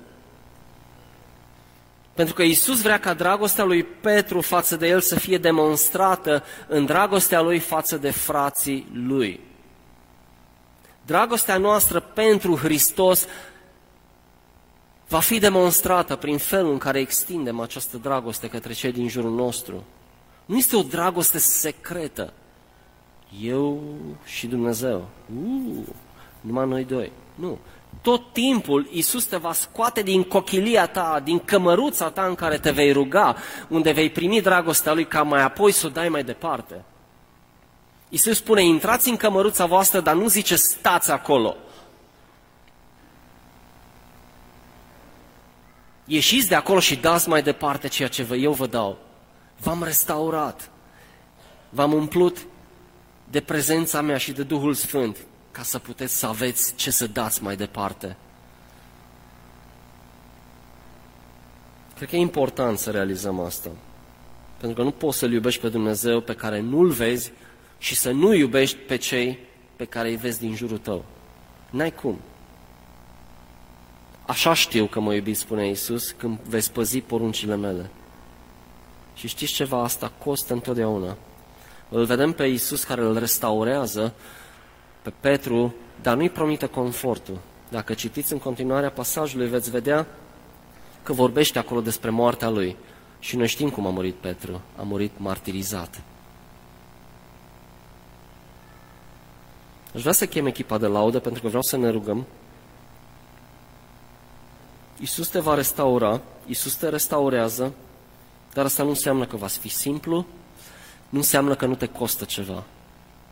Pentru 2.14 2.34
că 2.34 2.43
Iisus 2.43 2.80
vrea 2.82 3.01
ca 3.01 3.14
dragostea 3.14 3.64
lui 3.64 3.82
Petru 3.82 4.41
față 4.41 4.76
de 4.76 4.88
el 4.88 5.01
să 5.01 5.18
fie 5.18 5.38
demonstrată 5.38 6.45
în 6.68 6.84
dragostea 6.84 7.41
lui 7.41 7.59
față 7.59 7.97
de 7.97 8.11
frații 8.11 8.86
lui. 8.93 9.41
Dragostea 11.07 11.57
noastră 11.57 12.01
pentru 12.01 12.57
Hristos 12.57 13.26
va 15.09 15.20
fi 15.20 15.38
demonstrată 15.38 16.16
prin 16.16 16.38
felul 16.38 16.72
în 16.72 16.78
care 16.78 17.01
extindem 17.01 17.61
această 17.61 17.97
dragoste 17.97 18.49
către 18.49 18.72
cei 18.72 18.93
din 18.93 19.09
jurul 19.09 19.34
nostru. 19.34 19.84
Nu 20.45 20.57
este 20.57 20.76
o 20.76 20.82
dragoste 20.82 21.38
secretă. 21.38 22.32
Eu 23.39 23.83
și 24.24 24.47
Dumnezeu. 24.47 25.09
Uh, 25.45 25.87
numai 26.41 26.66
noi 26.66 26.85
doi. 26.85 27.12
Nu. 27.35 27.59
Tot 28.03 28.33
timpul 28.33 28.89
Iisus 28.91 29.24
te 29.24 29.37
va 29.37 29.53
scoate 29.53 30.03
din 30.03 30.22
cochilia 30.22 30.87
ta, 30.87 31.20
din 31.24 31.39
cămăruța 31.39 32.11
ta 32.11 32.22
în 32.22 32.35
care 32.35 32.59
te 32.59 32.70
vei 32.70 32.93
ruga, 32.93 33.37
unde 33.68 33.93
vei 33.93 34.11
primi 34.11 34.41
dragostea 34.41 34.93
Lui 34.93 35.07
ca 35.07 35.22
mai 35.22 35.43
apoi 35.43 35.72
să 35.72 35.87
o 35.87 35.91
dai 35.91 36.09
mai 36.09 36.24
departe. 36.24 36.85
Iisus 38.09 38.37
spune, 38.37 38.64
intrați 38.64 39.09
în 39.09 39.16
cămăruța 39.16 39.66
voastră, 39.66 40.01
dar 40.01 40.14
nu 40.14 40.28
zice 40.28 40.57
stați 40.57 41.11
acolo. 41.11 41.57
Ieșiți 46.05 46.49
de 46.49 46.55
acolo 46.55 46.81
și 46.81 46.97
dați 46.97 47.28
mai 47.28 47.43
departe 47.43 47.89
ceea 47.89 48.09
ce 48.09 48.22
vă, 48.22 48.37
eu 48.37 48.53
vă 48.53 48.66
dau. 48.66 48.99
V-am 49.57 49.83
restaurat. 49.83 50.70
V-am 51.68 51.93
umplut 51.93 52.39
de 53.31 53.41
prezența 53.41 54.01
mea 54.01 54.16
și 54.16 54.33
de 54.33 54.43
Duhul 54.43 54.74
Sfânt 54.74 55.16
ca 55.51 55.62
să 55.62 55.78
puteți 55.78 56.18
să 56.18 56.26
aveți 56.26 56.74
ce 56.74 56.91
să 56.91 57.07
dați 57.07 57.43
mai 57.43 57.57
departe. 57.57 58.16
Cred 61.97 62.09
că 62.09 62.16
e 62.16 62.20
important 62.20 62.78
să 62.78 62.91
realizăm 62.91 63.41
asta. 63.41 63.70
Pentru 64.59 64.76
că 64.78 64.83
nu 64.83 64.91
poți 64.91 65.18
să-L 65.18 65.33
iubești 65.33 65.61
pe 65.61 65.68
Dumnezeu 65.68 66.20
pe 66.20 66.35
care 66.35 66.61
nu-L 66.61 66.89
vezi 66.89 67.33
și 67.78 67.97
să 67.97 68.11
nu 68.11 68.35
iubești 68.35 68.76
pe 68.76 68.97
cei 68.97 69.39
pe 69.76 69.85
care 69.85 70.09
îi 70.09 70.16
vezi 70.16 70.41
din 70.41 70.55
jurul 70.55 70.78
tău. 70.78 71.05
N-ai 71.70 71.93
cum. 71.93 72.18
Așa 74.26 74.55
știu 74.55 74.87
că 74.87 75.01
mă 75.01 75.14
iubiți, 75.14 75.41
spune 75.41 75.66
Iisus, 75.66 76.11
când 76.11 76.39
veți 76.39 76.72
păzi 76.72 77.01
poruncile 77.01 77.57
mele. 77.57 77.91
Și 79.14 79.28
știți 79.28 79.53
ceva? 79.53 79.83
Asta 79.83 80.12
costă 80.18 80.53
întotdeauna. 80.53 81.16
Îl 81.91 82.05
vedem 82.05 82.32
pe 82.32 82.45
Iisus 82.45 82.84
care 82.84 83.01
îl 83.01 83.18
restaurează, 83.18 84.12
pe 85.03 85.12
Petru, 85.20 85.74
dar 86.03 86.16
nu-i 86.16 86.30
promite 86.30 86.66
confortul. 86.66 87.38
Dacă 87.68 87.95
citiți 87.95 88.32
în 88.32 88.38
continuarea 88.38 88.91
pasajului, 88.91 89.49
veți 89.49 89.70
vedea 89.70 90.07
că 91.03 91.12
vorbește 91.12 91.59
acolo 91.59 91.80
despre 91.80 92.11
moartea 92.11 92.49
lui. 92.49 92.76
Și 93.18 93.36
noi 93.36 93.47
știm 93.47 93.70
cum 93.70 93.86
a 93.86 93.91
murit 93.91 94.14
Petru. 94.14 94.61
A 94.76 94.82
murit 94.82 95.12
martirizat. 95.16 96.01
Aș 99.95 100.01
vrea 100.01 100.12
să 100.12 100.26
chem 100.26 100.47
echipa 100.47 100.78
de 100.78 100.86
laudă 100.86 101.18
pentru 101.18 101.43
că 101.43 101.49
vreau 101.49 101.62
să 101.62 101.76
ne 101.76 101.91
rugăm. 101.91 102.26
Iisus 105.01 105.28
te 105.28 105.38
va 105.38 105.55
restaura, 105.55 106.20
Iisus 106.47 106.74
te 106.74 106.88
restaurează, 106.88 107.72
dar 108.53 108.64
asta 108.64 108.82
nu 108.82 108.88
înseamnă 108.88 109.26
că 109.26 109.36
va 109.36 109.47
fi 109.47 109.68
simplu, 109.68 110.26
nu 111.11 111.19
înseamnă 111.19 111.55
că 111.55 111.67
nu 111.67 111.75
te 111.75 111.87
costă 111.87 112.25
ceva. 112.25 112.65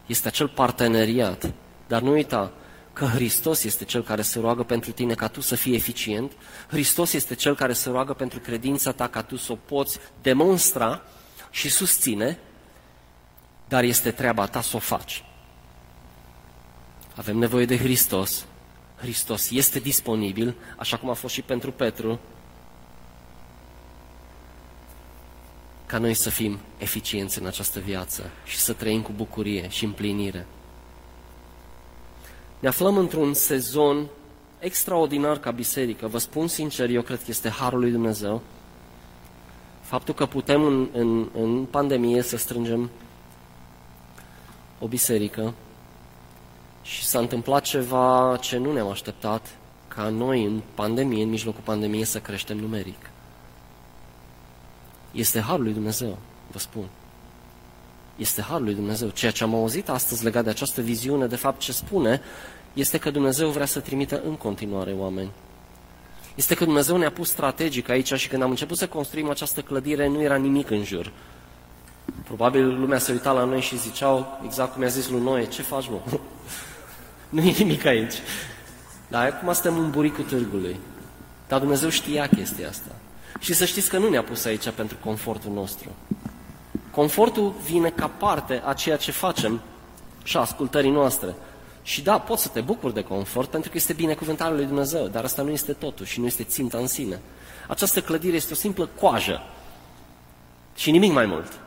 Este 0.06 0.28
acel 0.28 0.48
parteneriat. 0.48 1.52
Dar 1.86 2.02
nu 2.02 2.10
uita 2.10 2.52
că 2.92 3.04
Hristos 3.04 3.64
este 3.64 3.84
Cel 3.84 4.02
care 4.02 4.22
se 4.22 4.38
roagă 4.38 4.62
pentru 4.62 4.92
tine 4.92 5.14
ca 5.14 5.28
tu 5.28 5.40
să 5.40 5.54
fii 5.54 5.74
eficient. 5.74 6.32
Hristos 6.68 7.12
este 7.12 7.34
Cel 7.34 7.54
care 7.54 7.72
se 7.72 7.90
roagă 7.90 8.12
pentru 8.12 8.38
credința 8.38 8.92
ta 8.92 9.08
ca 9.08 9.22
tu 9.22 9.36
să 9.36 9.52
o 9.52 9.54
poți 9.54 9.98
demonstra 10.22 11.02
și 11.50 11.70
susține, 11.70 12.38
dar 13.68 13.82
este 13.84 14.10
treaba 14.10 14.46
ta 14.46 14.60
să 14.60 14.76
o 14.76 14.78
faci. 14.78 15.24
Avem 17.16 17.36
nevoie 17.36 17.64
de 17.64 17.78
Hristos. 17.78 18.46
Hristos 18.96 19.50
este 19.50 19.78
disponibil, 19.78 20.54
așa 20.76 20.96
cum 20.96 21.10
a 21.10 21.14
fost 21.14 21.34
și 21.34 21.42
pentru 21.42 21.72
Petru, 21.72 22.20
ca 25.88 25.98
noi 25.98 26.14
să 26.14 26.30
fim 26.30 26.58
eficienți 26.78 27.38
în 27.40 27.46
această 27.46 27.80
viață 27.80 28.30
și 28.44 28.56
să 28.56 28.72
trăim 28.72 29.02
cu 29.02 29.12
bucurie 29.16 29.68
și 29.68 29.84
împlinire. 29.84 30.46
Ne 32.58 32.68
aflăm 32.68 32.96
într-un 32.96 33.34
sezon 33.34 34.06
extraordinar 34.58 35.38
ca 35.38 35.50
biserică. 35.50 36.06
Vă 36.06 36.18
spun 36.18 36.46
sincer, 36.46 36.90
eu 36.90 37.02
cred 37.02 37.18
că 37.18 37.24
este 37.28 37.48
Harul 37.48 37.80
lui 37.80 37.90
Dumnezeu. 37.90 38.42
Faptul 39.80 40.14
că 40.14 40.26
putem 40.26 40.62
în, 40.64 40.88
în, 40.92 41.28
în 41.32 41.64
pandemie 41.64 42.22
să 42.22 42.36
strângem 42.36 42.90
o 44.78 44.86
biserică 44.86 45.54
și 46.82 47.04
s-a 47.04 47.18
întâmplat 47.18 47.62
ceva 47.62 48.38
ce 48.40 48.56
nu 48.56 48.72
ne-am 48.72 48.88
așteptat, 48.88 49.56
ca 49.88 50.08
noi 50.08 50.44
în 50.44 50.60
pandemie, 50.74 51.22
în 51.22 51.28
mijlocul 51.28 51.62
pandemiei, 51.64 52.04
să 52.04 52.20
creștem 52.20 52.56
numeric. 52.56 53.07
Este 55.12 55.40
Harul 55.40 55.62
lui 55.62 55.72
Dumnezeu, 55.72 56.18
vă 56.52 56.58
spun. 56.58 56.84
Este 58.16 58.42
Harul 58.42 58.64
lui 58.64 58.74
Dumnezeu. 58.74 59.08
Ceea 59.08 59.30
ce 59.30 59.44
am 59.44 59.54
auzit 59.54 59.88
astăzi 59.88 60.24
legat 60.24 60.44
de 60.44 60.50
această 60.50 60.80
viziune, 60.80 61.26
de 61.26 61.36
fapt 61.36 61.60
ce 61.60 61.72
spune, 61.72 62.20
este 62.72 62.98
că 62.98 63.10
Dumnezeu 63.10 63.48
vrea 63.48 63.66
să 63.66 63.80
trimită 63.80 64.22
în 64.24 64.34
continuare 64.34 64.92
oameni. 64.92 65.30
Este 66.34 66.54
că 66.54 66.64
Dumnezeu 66.64 66.96
ne-a 66.96 67.10
pus 67.10 67.28
strategic 67.28 67.88
aici 67.88 68.12
și 68.12 68.28
când 68.28 68.42
am 68.42 68.50
început 68.50 68.76
să 68.76 68.88
construim 68.88 69.30
această 69.30 69.60
clădire, 69.60 70.08
nu 70.08 70.22
era 70.22 70.36
nimic 70.36 70.70
în 70.70 70.84
jur. 70.84 71.12
Probabil 72.24 72.80
lumea 72.80 72.98
se 72.98 73.12
uita 73.12 73.32
la 73.32 73.44
noi 73.44 73.60
și 73.60 73.78
ziceau, 73.78 74.40
exact 74.44 74.72
cum 74.72 74.82
i-a 74.82 74.88
zis 74.88 75.08
lui 75.08 75.20
Noe, 75.20 75.46
ce 75.46 75.62
faci, 75.62 75.88
mă? 75.88 76.00
nu 77.28 77.42
e 77.42 77.54
nimic 77.58 77.84
aici. 77.84 78.14
Dar 79.08 79.26
acum 79.26 79.52
suntem 79.52 79.78
în 79.78 79.90
buricul 79.90 80.24
târgului. 80.24 80.76
Dar 81.48 81.60
Dumnezeu 81.60 81.88
știa 81.88 82.26
chestia 82.26 82.68
asta. 82.68 82.90
Și 83.38 83.52
să 83.52 83.64
știți 83.64 83.88
că 83.88 83.98
nu 83.98 84.08
ne-a 84.08 84.22
pus 84.22 84.44
aici 84.44 84.70
pentru 84.70 84.96
confortul 85.04 85.52
nostru. 85.52 85.88
Confortul 86.90 87.54
vine 87.64 87.90
ca 87.90 88.06
parte 88.06 88.62
a 88.64 88.72
ceea 88.72 88.96
ce 88.96 89.10
facem 89.10 89.60
și 90.22 90.36
a 90.36 90.40
ascultării 90.40 90.90
noastre. 90.90 91.34
Și 91.82 92.02
da, 92.02 92.18
poți 92.18 92.42
să 92.42 92.48
te 92.48 92.60
bucuri 92.60 92.94
de 92.94 93.02
confort 93.02 93.50
pentru 93.50 93.70
că 93.70 93.76
este 93.76 93.92
binecuvântarea 93.92 94.54
lui 94.54 94.66
Dumnezeu, 94.66 95.06
dar 95.06 95.24
asta 95.24 95.42
nu 95.42 95.50
este 95.50 95.72
totul 95.72 96.06
și 96.06 96.20
nu 96.20 96.26
este 96.26 96.42
ținta 96.42 96.78
în 96.78 96.86
sine. 96.86 97.20
Această 97.68 98.00
clădire 98.00 98.36
este 98.36 98.52
o 98.52 98.56
simplă 98.56 98.88
coajă 99.00 99.42
și 100.76 100.90
nimic 100.90 101.12
mai 101.12 101.26
mult. 101.26 101.60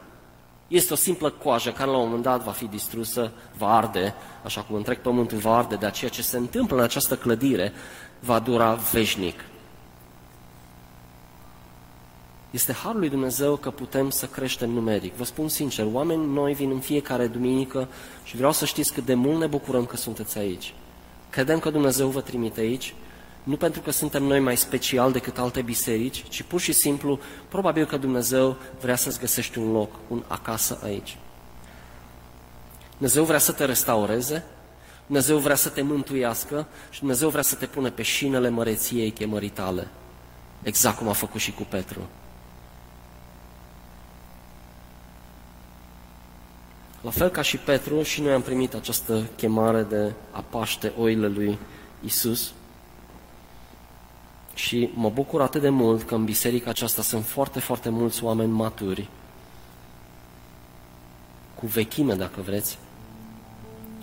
Este 0.67 0.93
o 0.93 0.95
simplă 0.95 1.29
coajă 1.29 1.71
care 1.71 1.89
la 1.89 1.97
un 1.97 2.03
moment 2.03 2.23
dat 2.23 2.43
va 2.43 2.51
fi 2.51 2.65
distrusă, 2.65 3.31
va 3.57 3.75
arde, 3.75 4.13
așa 4.43 4.61
cum 4.61 4.75
întreg 4.75 4.97
pământul 4.97 5.37
va 5.37 5.57
arde, 5.57 5.75
de 5.75 5.91
ceea 5.91 6.09
ce 6.09 6.21
se 6.21 6.37
întâmplă 6.37 6.77
în 6.77 6.83
această 6.83 7.15
clădire 7.15 7.73
va 8.19 8.39
dura 8.39 8.73
veșnic. 8.73 9.39
Este 12.51 12.73
harul 12.73 12.99
lui 12.99 13.09
Dumnezeu 13.09 13.55
că 13.55 13.71
putem 13.71 14.09
să 14.09 14.25
creștem 14.25 14.69
numeric. 14.69 15.15
Vă 15.15 15.23
spun 15.23 15.47
sincer, 15.47 15.87
oameni 15.91 16.33
noi 16.33 16.53
vin 16.53 16.69
în 16.69 16.79
fiecare 16.79 17.27
duminică 17.27 17.87
și 18.23 18.35
vreau 18.35 18.51
să 18.51 18.65
știți 18.65 18.93
cât 18.93 19.05
de 19.05 19.13
mult 19.13 19.39
ne 19.39 19.47
bucurăm 19.47 19.85
că 19.85 19.95
sunteți 19.95 20.37
aici. 20.37 20.73
Credem 21.29 21.59
că 21.59 21.69
Dumnezeu 21.69 22.07
vă 22.07 22.21
trimite 22.21 22.59
aici, 22.59 22.93
nu 23.43 23.55
pentru 23.55 23.81
că 23.81 23.91
suntem 23.91 24.23
noi 24.23 24.39
mai 24.39 24.57
special 24.57 25.11
decât 25.11 25.37
alte 25.37 25.61
biserici, 25.61 26.25
ci 26.29 26.43
pur 26.43 26.59
și 26.59 26.71
simplu, 26.71 27.19
probabil 27.49 27.85
că 27.85 27.97
Dumnezeu 27.97 28.57
vrea 28.81 28.95
să-ți 28.95 29.19
găsești 29.19 29.57
un 29.57 29.71
loc, 29.71 29.89
un 30.07 30.23
acasă 30.27 30.79
aici. 30.83 31.17
Dumnezeu 32.91 33.23
vrea 33.23 33.39
să 33.39 33.51
te 33.51 33.65
restaureze, 33.65 34.43
Dumnezeu 35.05 35.37
vrea 35.37 35.55
să 35.55 35.69
te 35.69 35.81
mântuiască 35.81 36.67
și 36.89 36.99
Dumnezeu 36.99 37.29
vrea 37.29 37.41
să 37.41 37.55
te 37.55 37.65
pună 37.65 37.89
pe 37.89 38.01
șinele 38.01 38.49
măreției 38.49 39.11
chemării 39.11 39.49
tale. 39.49 39.87
Exact 40.63 40.97
cum 40.97 41.07
a 41.07 41.13
făcut 41.13 41.39
și 41.39 41.51
cu 41.51 41.63
Petru. 41.69 42.07
La 47.01 47.09
fel 47.09 47.29
ca 47.29 47.41
și 47.41 47.57
Petru, 47.57 48.01
și 48.01 48.21
noi 48.21 48.33
am 48.33 48.41
primit 48.41 48.73
această 48.73 49.29
chemare 49.35 49.83
de 49.83 50.13
a 50.31 50.43
paște 50.49 50.93
oile 50.97 51.27
lui 51.27 51.57
Isus. 52.03 52.53
Și 54.53 54.89
mă 54.93 55.09
bucur 55.09 55.41
atât 55.41 55.61
de 55.61 55.69
mult 55.69 56.03
că 56.03 56.15
în 56.15 56.25
biserica 56.25 56.69
aceasta 56.69 57.01
sunt 57.01 57.25
foarte, 57.25 57.59
foarte 57.59 57.89
mulți 57.89 58.23
oameni 58.23 58.51
maturi, 58.51 59.09
cu 61.55 61.65
vechime, 61.65 62.13
dacă 62.13 62.41
vreți, 62.41 62.77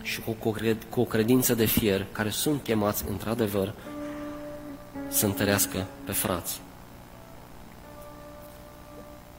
și 0.02 0.20
cu, 0.20 0.54
cu 0.90 1.00
o 1.00 1.04
credință 1.04 1.54
de 1.54 1.64
fier, 1.64 2.06
care 2.12 2.30
sunt 2.30 2.62
chemați, 2.62 3.04
într-adevăr, 3.08 3.74
să 5.08 5.26
întărească 5.26 5.86
pe 6.04 6.12
frați. 6.12 6.60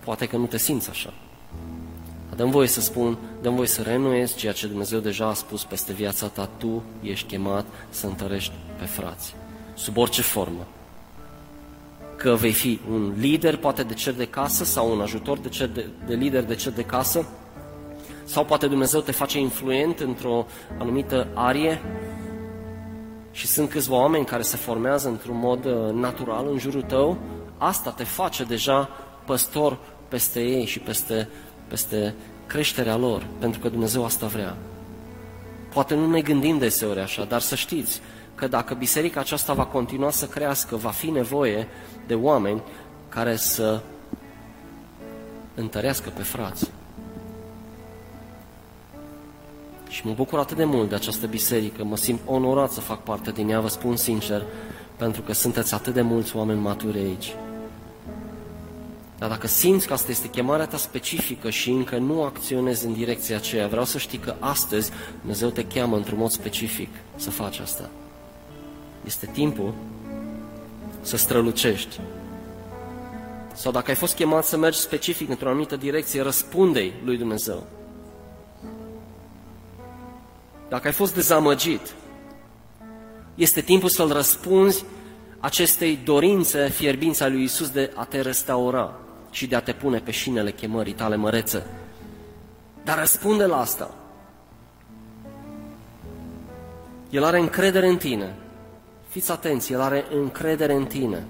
Poate 0.04 0.28
că 0.28 0.38
nu 0.38 0.46
te 0.46 0.58
simți 0.58 0.90
așa. 0.90 1.14
Dăm 2.36 2.50
voie 2.50 2.68
să 2.68 2.82
spun, 2.82 3.18
dăm 3.42 3.56
voie 3.56 3.68
să 3.68 3.82
renuiesc 3.82 4.36
ceea 4.36 4.54
ce 4.54 4.68
Dumnezeu 4.68 5.00
deja 5.00 5.28
a 5.28 5.34
spus 5.34 5.64
peste 5.64 5.94
viața 5.94 6.28
ta, 6.28 6.50
tu 6.58 6.84
ești 7.02 7.28
chemat 7.28 7.66
să 7.90 8.08
întărești 8.08 8.54
pe 8.78 8.86
frați, 8.86 9.36
sub 9.74 9.98
orice 9.98 10.22
formă. 10.22 10.68
Că 12.16 12.36
vei 12.36 12.52
fi 12.52 12.80
un 12.90 13.14
lider, 13.18 13.58
poate 13.58 13.84
de 13.84 13.94
cer 13.94 14.14
de 14.14 14.28
casă, 14.28 14.64
sau 14.64 14.92
un 14.92 15.02
ajutor 15.02 15.38
de, 15.38 15.50
cer 15.50 15.68
de, 15.68 15.86
de 16.08 16.14
lider 16.14 16.44
de 16.44 16.56
cer 16.56 16.72
de 16.72 16.84
casă, 16.84 17.26
sau 18.24 18.46
poate 18.46 18.68
Dumnezeu 18.68 19.00
te 19.00 19.12
face 19.12 19.40
influent 19.40 20.00
într-o 20.00 20.46
anumită 20.80 21.28
arie? 21.34 21.82
Și 23.32 23.48
sunt 23.48 23.70
câțiva 23.70 23.96
oameni 23.96 24.26
care 24.26 24.42
se 24.42 24.58
formează 24.58 25.08
într-un 25.08 25.38
mod 25.38 25.66
uh, 25.66 25.94
natural 25.94 26.48
în 26.52 26.58
jurul 26.58 26.82
tău, 26.82 27.18
asta 27.58 27.90
te 27.90 28.04
face 28.04 28.44
deja 28.44 28.90
păstor 29.26 29.78
peste 30.08 30.42
ei 30.42 30.66
și 30.66 30.80
peste, 30.80 31.30
peste 31.70 32.14
creșterea 32.48 32.96
lor, 32.96 33.26
pentru 33.40 33.60
că 33.60 33.70
Dumnezeu 33.70 34.06
asta 34.06 34.26
vrea. 34.26 34.58
Poate 35.74 35.96
nu 35.96 36.10
ne 36.10 36.22
gândim 36.22 36.58
deseori 36.58 37.00
așa, 37.00 37.24
dar 37.24 37.42
să 37.42 37.56
știți 37.56 38.02
că 38.36 38.48
dacă 38.48 38.74
biserica 38.74 39.20
aceasta 39.20 39.54
va 39.54 39.66
continua 39.66 40.12
să 40.12 40.26
crească, 40.26 40.76
va 40.76 40.90
fi 40.90 41.10
nevoie 41.10 41.68
de 42.08 42.14
oameni 42.14 42.62
care 43.10 43.36
să 43.36 43.82
întărească 45.56 46.10
pe 46.10 46.22
frați. 46.22 46.72
Și 49.90 50.08
mă 50.08 50.14
bucur 50.14 50.40
atât 50.40 50.58
de 50.58 50.64
mult 50.64 50.90
de 50.90 50.96
această 50.96 51.28
biserică, 51.28 51.84
mă 51.84 51.98
simt 51.98 52.20
onorat 52.26 52.72
să 52.72 52.80
fac 52.80 53.04
parte 53.04 53.32
din 53.32 53.50
ea, 53.50 53.60
vă 53.60 53.68
spun 53.68 53.96
sincer, 53.96 54.44
pentru 54.96 55.22
că 55.22 55.34
sunteți 55.34 55.74
atât 55.74 55.94
de 55.94 56.02
mulți 56.02 56.36
oameni 56.36 56.60
maturi 56.60 56.98
aici. 56.98 57.36
Dar 59.20 59.30
dacă 59.30 59.48
simți 59.48 59.88
că 59.88 59.94
asta 59.94 60.12
este 60.12 60.30
chemarea 60.30 60.66
ta 60.66 60.78
specifică 60.78 61.50
și 61.50 61.70
încă 61.70 61.98
nu 61.98 62.24
acționezi 62.24 62.86
în 62.86 62.94
direcția 62.94 63.36
aceea, 63.36 63.68
vreau 63.68 63.86
să 63.86 63.98
știi 63.98 64.18
că 64.18 64.36
astăzi 64.40 64.92
Dumnezeu 65.20 65.50
te 65.50 65.66
cheamă 65.66 65.96
într-un 65.96 66.18
mod 66.18 66.30
specific 66.30 66.90
să 67.16 67.30
faci 67.30 67.60
asta. 67.60 67.90
Este 69.06 69.30
timpul 69.32 69.74
să 71.02 71.18
strălucești. 71.18 72.00
Sau 73.54 73.72
dacă 73.72 73.90
ai 73.90 73.96
fost 73.96 74.16
chemat 74.16 74.46
să 74.46 74.58
mergi 74.58 74.80
specific 74.80 75.30
într-o 75.30 75.50
anumită 75.50 75.76
direcție, 75.76 76.22
răspunde 76.22 76.92
lui 77.04 77.18
Dumnezeu. 77.18 77.68
Dacă 80.70 80.88
ai 80.88 80.94
fost 80.94 81.14
dezamăgit, 81.14 81.96
este 83.36 83.62
timpul 83.62 83.90
să-L 83.90 84.12
răspunzi 84.12 84.86
acestei 85.40 86.00
dorințe 86.04 86.70
fierbințe 86.70 87.24
a 87.24 87.28
lui 87.28 87.44
Isus 87.44 87.70
de 87.70 87.92
a 87.96 88.04
te 88.04 88.22
restaura 88.22 89.00
și 89.32 89.48
de 89.48 89.56
a 89.56 89.62
te 89.62 89.74
pune 89.74 90.00
pe 90.00 90.12
șinele 90.12 90.52
chemării 90.52 90.94
tale 90.94 91.16
mărețe. 91.16 91.66
Dar 92.84 93.00
răspunde 93.00 93.46
la 93.46 93.60
asta. 93.60 93.94
El 97.10 97.24
are 97.24 97.40
încredere 97.40 97.88
în 97.88 97.98
tine. 97.98 98.36
Fiți 99.08 99.32
atenți, 99.32 99.72
El 99.72 99.82
are 99.82 100.06
încredere 100.14 100.74
în 100.74 100.86
tine. 100.86 101.24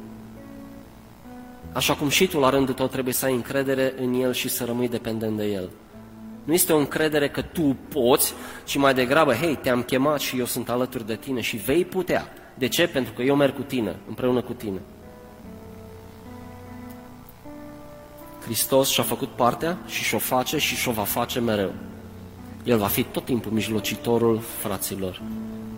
Așa 1.72 1.96
cum 1.96 2.10
și 2.10 2.28
tu 2.28 2.40
la 2.40 2.50
rândul 2.50 2.74
tău 2.74 2.88
trebuie 2.88 3.14
să 3.14 3.26
ai 3.26 3.34
încredere 3.34 3.94
în 4.02 4.14
El 4.14 4.34
și 4.34 4.50
să 4.50 4.66
rămâi 4.66 4.90
dependent 4.90 5.38
de 5.38 5.46
El. 5.46 5.70
Nu 6.44 6.54
este 6.54 6.74
o 6.74 6.78
încredere 6.78 7.30
că 7.30 7.42
tu 7.42 7.78
poți, 7.90 8.34
ci 8.66 8.78
mai 8.78 8.94
degrabă, 8.94 9.34
hei, 9.34 9.56
te-am 9.56 9.84
chemat 9.84 10.20
și 10.20 10.40
eu 10.40 10.46
sunt 10.46 10.70
alături 10.70 11.06
de 11.06 11.16
tine 11.16 11.42
și 11.42 11.58
vei 11.58 11.86
putea. 11.86 12.34
De 12.58 12.68
ce? 12.68 12.88
Pentru 12.88 13.14
că 13.14 13.22
eu 13.22 13.36
merg 13.36 13.56
cu 13.56 13.62
tine, 13.62 13.96
împreună 14.08 14.42
cu 14.42 14.54
tine. 14.54 14.80
Hristos 18.50 18.90
și-a 18.90 19.04
făcut 19.04 19.30
partea 19.30 19.78
și 19.88 20.04
și-o 20.04 20.18
face 20.18 20.58
și 20.58 20.76
și-o 20.76 20.92
va 20.92 21.04
face 21.04 21.40
mereu. 21.40 21.72
El 22.64 22.78
va 22.78 22.88
fi 22.88 23.04
tot 23.04 23.26
timpul 23.26 23.52
mijlocitorul 23.52 24.40
fraților. 24.40 25.22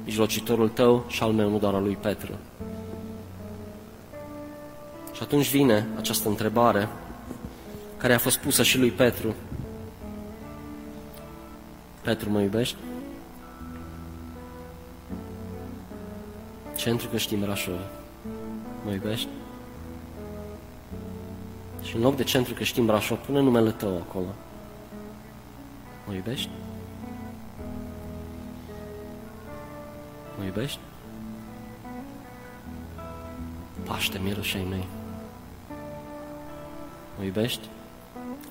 Mijlocitorul 0.05 0.69
tău 0.69 1.05
și 1.07 1.24
al 1.24 1.32
meu, 1.32 1.49
nu 1.49 1.59
doar 1.59 1.74
al 1.74 1.84
lui 1.84 1.97
Petru. 2.01 2.32
Și 5.13 5.22
atunci 5.22 5.49
vine 5.49 5.88
această 5.97 6.30
întrebare 6.30 6.89
care 7.97 8.13
a 8.13 8.17
fost 8.17 8.38
pusă 8.38 8.63
și 8.63 8.78
lui 8.78 8.89
Petru. 8.89 9.36
Petru, 12.01 12.30
mă 12.30 12.41
iubești? 12.41 12.76
Centru 16.76 17.07
Creștin 17.07 17.39
Brașov. 17.39 17.80
Mă 18.86 18.91
iubești? 18.91 19.28
Și 21.84 21.95
în 21.95 22.01
loc 22.01 22.15
de 22.15 22.23
Centru 22.23 22.53
Creștin 22.53 22.86
Brașov, 22.86 23.17
pune 23.17 23.39
numele 23.39 23.71
tău 23.71 24.03
acolo. 24.07 24.36
Mă 26.07 26.13
iubești? 26.13 26.49
Mă 30.38 30.43
iubești? 30.43 30.79
Paște, 33.84 34.19
mirușei 34.23 34.65
mei. 34.69 34.88
Mă 37.17 37.23
iubești? 37.23 37.67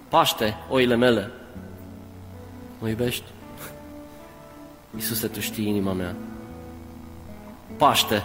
Paște, 0.09 0.57
oile 0.69 0.95
mele. 0.95 1.31
Mă 2.79 2.89
iubești? 2.89 3.25
Iisuse, 4.97 5.27
Tu 5.29 5.41
știi 5.41 5.69
inima 5.69 5.93
mea. 5.93 6.15
Paște, 7.77 8.25